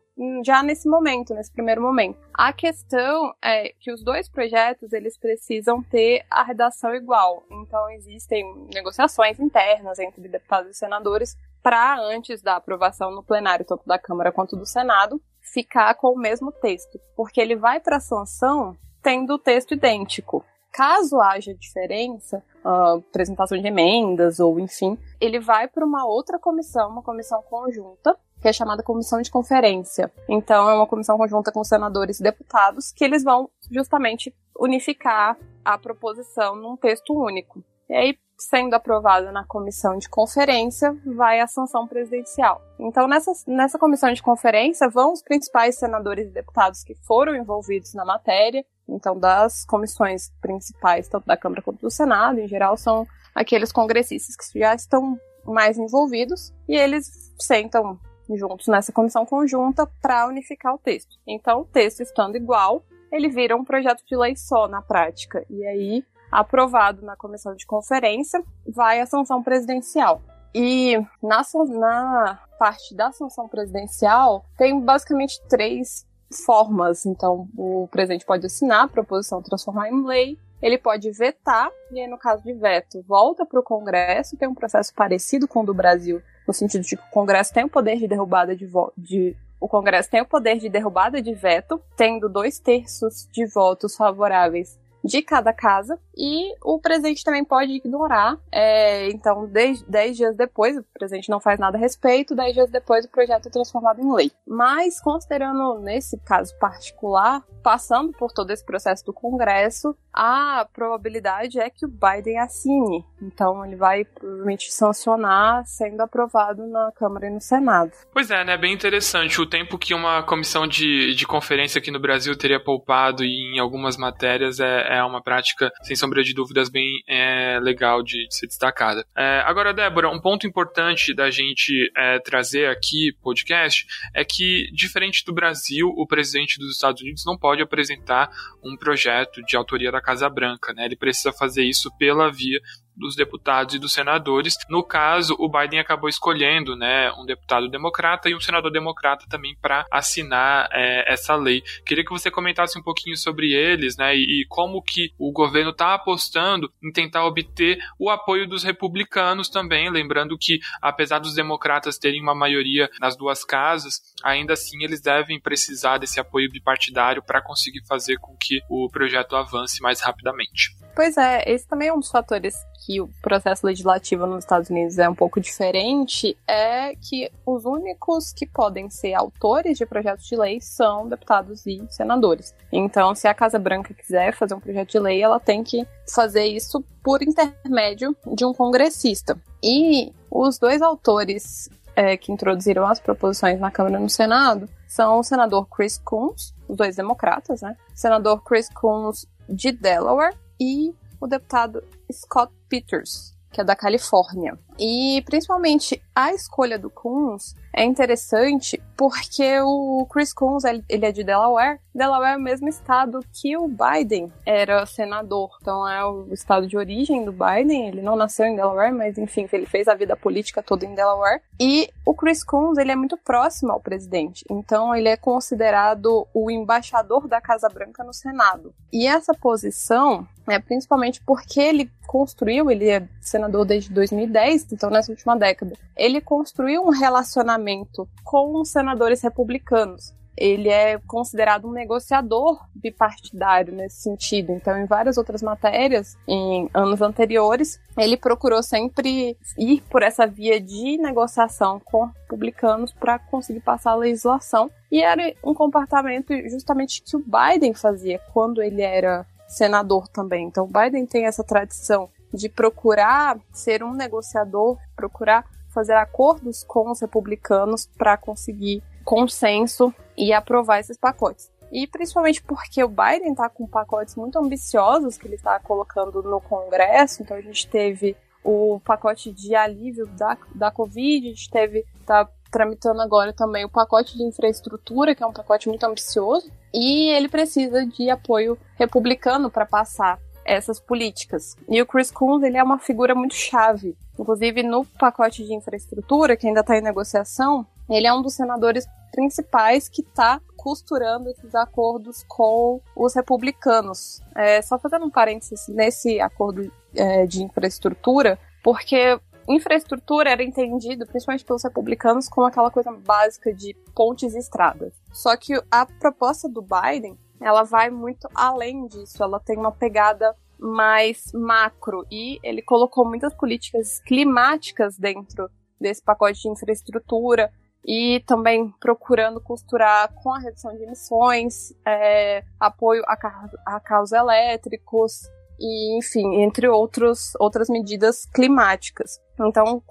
[0.43, 2.19] já nesse momento, nesse primeiro momento.
[2.33, 7.43] A questão é que os dois projetos eles precisam ter a redação igual.
[7.49, 8.43] Então existem
[8.73, 14.31] negociações internas entre deputados e senadores para antes da aprovação no plenário tanto da Câmara
[14.31, 19.33] quanto do Senado ficar com o mesmo texto, porque ele vai para a sanção tendo
[19.33, 20.45] o texto idêntico.
[20.71, 26.89] Caso haja diferença, uh, apresentação de emendas ou enfim, ele vai para uma outra comissão,
[26.89, 30.11] uma comissão conjunta, que é chamada comissão de conferência.
[30.27, 35.77] Então é uma comissão conjunta com senadores e deputados que eles vão justamente unificar a
[35.77, 37.63] proposição num texto único.
[37.89, 42.61] E aí, sendo aprovada na comissão de conferência, vai a sanção presidencial.
[42.79, 47.93] Então, nessa, nessa comissão de conferência vão os principais senadores e deputados que foram envolvidos
[47.93, 48.63] na matéria.
[48.87, 54.35] Então, das comissões principais, tanto da Câmara quanto do Senado, em geral, são aqueles congressistas
[54.35, 57.99] que já estão mais envolvidos e eles sentam
[58.37, 61.17] juntos nessa comissão conjunta para unificar o texto.
[61.25, 65.45] Então, o texto estando igual, ele vira um projeto de lei só na prática.
[65.49, 70.21] E aí, aprovado na comissão de conferência, vai à sanção presidencial.
[70.53, 76.07] E na, na parte da sanção presidencial, tem basicamente três
[76.45, 77.05] formas.
[77.05, 82.07] Então, o presidente pode assinar a proposição transformar em lei, ele pode vetar, e aí,
[82.07, 85.73] no caso de veto, volta para o Congresso, tem um processo parecido com o do
[85.73, 89.67] Brasil, no sentido de que o Congresso tem o poder de derrubada de, de o
[89.67, 95.21] Congresso tem o poder de derrubada de veto, tendo dois terços de votos favoráveis de
[95.21, 98.37] cada casa e o presidente também pode ignorar.
[98.51, 99.85] É, então, 10
[100.15, 103.51] dias depois, o presidente não faz nada a respeito, 10 dias depois o projeto é
[103.51, 104.31] transformado em lei.
[104.45, 111.69] Mas, considerando nesse caso particular, passando por todo esse processo do Congresso, a probabilidade é
[111.69, 113.05] que o Biden assine.
[113.21, 117.91] Então, ele vai provavelmente sancionar sendo aprovado na Câmara e no Senado.
[118.11, 118.57] Pois é, né?
[118.57, 119.39] Bem interessante.
[119.39, 123.97] O tempo que uma comissão de, de conferência aqui no Brasil teria poupado em algumas
[123.97, 128.47] matérias é, é uma prática, sem sombra de dúvidas, bem é, legal de, de ser
[128.47, 129.05] destacada.
[129.15, 135.23] É, agora, Débora, um ponto importante da gente é, trazer aqui, podcast, é que, diferente
[135.23, 138.29] do Brasil, o presidente dos Estados Unidos não pode apresentar
[138.63, 140.85] um projeto de autoria da Casa Branca, né?
[140.85, 142.59] Ele precisa fazer isso pela via
[142.99, 144.55] dos deputados e dos senadores.
[144.69, 149.55] No caso, o Biden acabou escolhendo né, um deputado democrata e um senador democrata também
[149.59, 151.63] para assinar é, essa lei.
[151.85, 155.71] Queria que você comentasse um pouquinho sobre eles né, e, e como que o governo
[155.71, 161.97] está apostando em tentar obter o apoio dos republicanos também, lembrando que apesar dos democratas
[161.97, 167.41] terem uma maioria nas duas casas, ainda assim eles devem precisar desse apoio bipartidário para
[167.41, 170.75] conseguir fazer com que o projeto avance mais rapidamente.
[170.95, 172.55] Pois é, esse também é um dos fatores
[172.89, 178.33] que o processo legislativo nos Estados Unidos é um pouco diferente, é que os únicos
[178.33, 182.51] que podem ser autores de projetos de lei são deputados e senadores.
[182.71, 186.45] Então, se a Casa Branca quiser fazer um projeto de lei, ela tem que fazer
[186.45, 189.39] isso por intermédio de um congressista.
[189.63, 195.19] E os dois autores é, que introduziram as proposições na Câmara e no Senado são
[195.19, 197.77] o senador Chris Coons, os dois democratas, né?
[197.93, 204.57] Senador Chris Coons de Delaware e o deputado Scott Peters, que é da Califórnia.
[204.77, 211.23] E principalmente a escolha do Coons é interessante porque o Chris Coons ele é de
[211.23, 211.79] Delaware.
[211.95, 215.49] Delaware é o mesmo estado que o Biden era senador.
[215.61, 217.87] Então é o estado de origem do Biden.
[217.87, 221.41] Ele não nasceu em Delaware, mas enfim, ele fez a vida política toda em Delaware.
[221.57, 224.43] E o Chris Coons ele é muito próximo ao presidente.
[224.51, 228.73] Então ele é considerado o embaixador da Casa Branca no Senado.
[228.91, 235.11] E essa posição é principalmente porque ele construiu, ele é senador desde 2010, então nessa
[235.11, 240.13] última década, ele construiu um relacionamento com os senadores republicanos.
[240.35, 244.53] Ele é considerado um negociador bipartidário nesse sentido.
[244.53, 250.61] Então, em várias outras matérias, em anos anteriores, ele procurou sempre ir por essa via
[250.61, 254.71] de negociação com republicanos para conseguir passar a legislação.
[254.89, 260.45] E era um comportamento justamente que o Biden fazia quando ele era senador também.
[260.45, 265.43] Então, o Biden tem essa tradição de procurar ser um negociador, procurar
[265.79, 271.49] fazer acordos com os republicanos para conseguir consenso e aprovar esses pacotes.
[271.71, 276.41] E principalmente porque o Biden está com pacotes muito ambiciosos que ele está colocando no
[276.41, 277.21] Congresso.
[277.21, 282.27] Então a gente teve o pacote de alívio da, da Covid, a gente teve, tá
[282.51, 287.29] tramitando agora também o pacote de infraestrutura, que é um pacote muito ambicioso, e ele
[287.29, 290.19] precisa de apoio republicano para passar
[290.49, 291.55] essas políticas.
[291.67, 293.95] E o Chris Coons, ele é uma figura muito chave.
[294.17, 298.85] Inclusive, no pacote de infraestrutura, que ainda está em negociação, ele é um dos senadores
[299.11, 304.21] principais que está costurando esses acordos com os republicanos.
[304.35, 311.45] É, só fazendo um parênteses nesse acordo é, de infraestrutura, porque infraestrutura era entendido, principalmente
[311.45, 314.93] pelos republicanos, como aquela coisa básica de pontes e estradas.
[315.11, 319.23] Só que a proposta do Biden ela vai muito além disso.
[319.23, 326.41] Ela tem uma pegada mais macro e ele colocou muitas políticas climáticas dentro desse pacote
[326.41, 327.51] de infraestrutura
[327.85, 334.11] e também procurando costurar com a redução de emissões, é, apoio a, car a carros
[334.11, 335.21] elétricos
[335.57, 339.19] e, enfim, entre outros, outras medidas climáticas.
[339.39, 339.81] Então,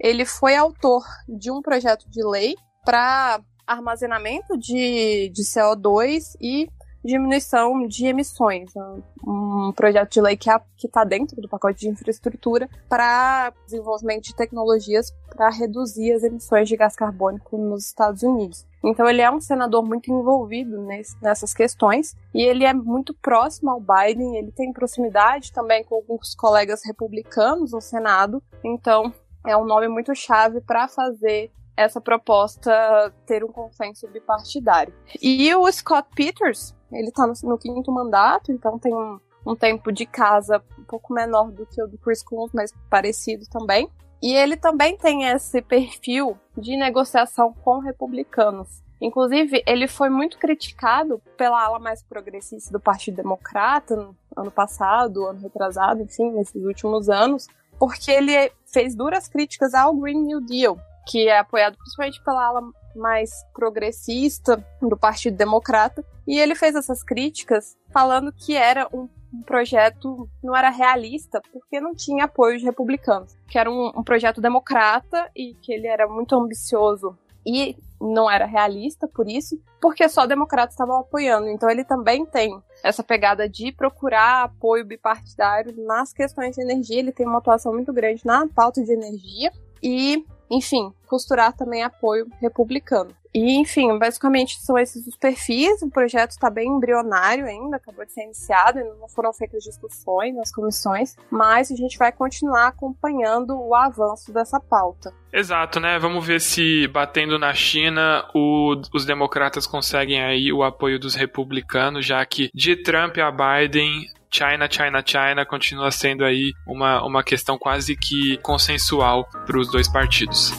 [0.00, 6.68] ele foi autor de um projeto de lei para armazenamento de, de CO2 e
[7.06, 8.74] diminuição de emissões.
[8.74, 9.02] Né?
[9.26, 10.50] Um projeto de lei que
[10.84, 16.76] está dentro do pacote de infraestrutura para desenvolvimento de tecnologias para reduzir as emissões de
[16.76, 18.66] gás carbônico nos Estados Unidos.
[18.84, 20.80] Então ele é um senador muito envolvido
[21.20, 26.34] nessas questões e ele é muito próximo ao Biden, ele tem proximidade também com alguns
[26.34, 29.12] colegas republicanos no Senado, então
[29.46, 34.94] é um nome muito chave para fazer essa proposta ter um consenso bipartidário.
[35.20, 39.92] E o Scott Peters, ele tá no, no quinto mandato, então tem um, um, tempo
[39.92, 43.90] de casa um pouco menor do que o do Chris Coons, mas parecido também.
[44.22, 48.82] E ele também tem esse perfil de negociação com republicanos.
[49.00, 55.26] Inclusive, ele foi muito criticado pela ala mais progressista do Partido Democrata no ano passado,
[55.26, 57.46] ano retrasado, enfim, nesses últimos anos,
[57.78, 62.60] porque ele fez duras críticas ao Green New Deal, que é apoiado principalmente pela ala
[62.94, 69.08] mais progressista do Partido Democrata, e ele fez essas críticas falando que era um,
[69.44, 74.40] projeto não era realista porque não tinha apoio de republicanos, que era um, um projeto
[74.40, 80.26] democrata e que ele era muito ambicioso e não era realista por isso, porque só
[80.26, 81.48] democratas estavam apoiando.
[81.48, 86.98] Então ele também tem essa pegada de procurar apoio bipartidário nas questões de energia.
[86.98, 89.52] Ele tem uma atuação muito grande na pauta de energia
[89.82, 93.14] e enfim, costurar também apoio republicano.
[93.34, 95.82] E, enfim, basicamente são esses os perfis.
[95.82, 100.34] O projeto está bem embrionário ainda, acabou de ser iniciado, ainda não foram feitas discussões
[100.34, 105.12] nas comissões, mas a gente vai continuar acompanhando o avanço dessa pauta.
[105.30, 105.98] Exato, né?
[105.98, 112.06] Vamos ver se batendo na China o, os democratas conseguem aí o apoio dos republicanos,
[112.06, 117.58] já que de Trump a Biden China, China, China continua sendo aí uma, uma questão
[117.58, 120.52] quase que consensual para os dois partidos.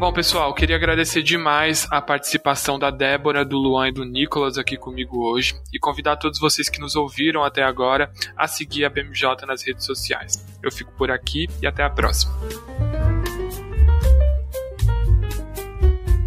[0.00, 4.78] Bom, pessoal, queria agradecer demais a participação da Débora, do Luan e do Nicolas aqui
[4.78, 9.44] comigo hoje e convidar todos vocês que nos ouviram até agora a seguir a BMJ
[9.46, 10.42] nas redes sociais.
[10.62, 12.32] Eu fico por aqui e até a próxima.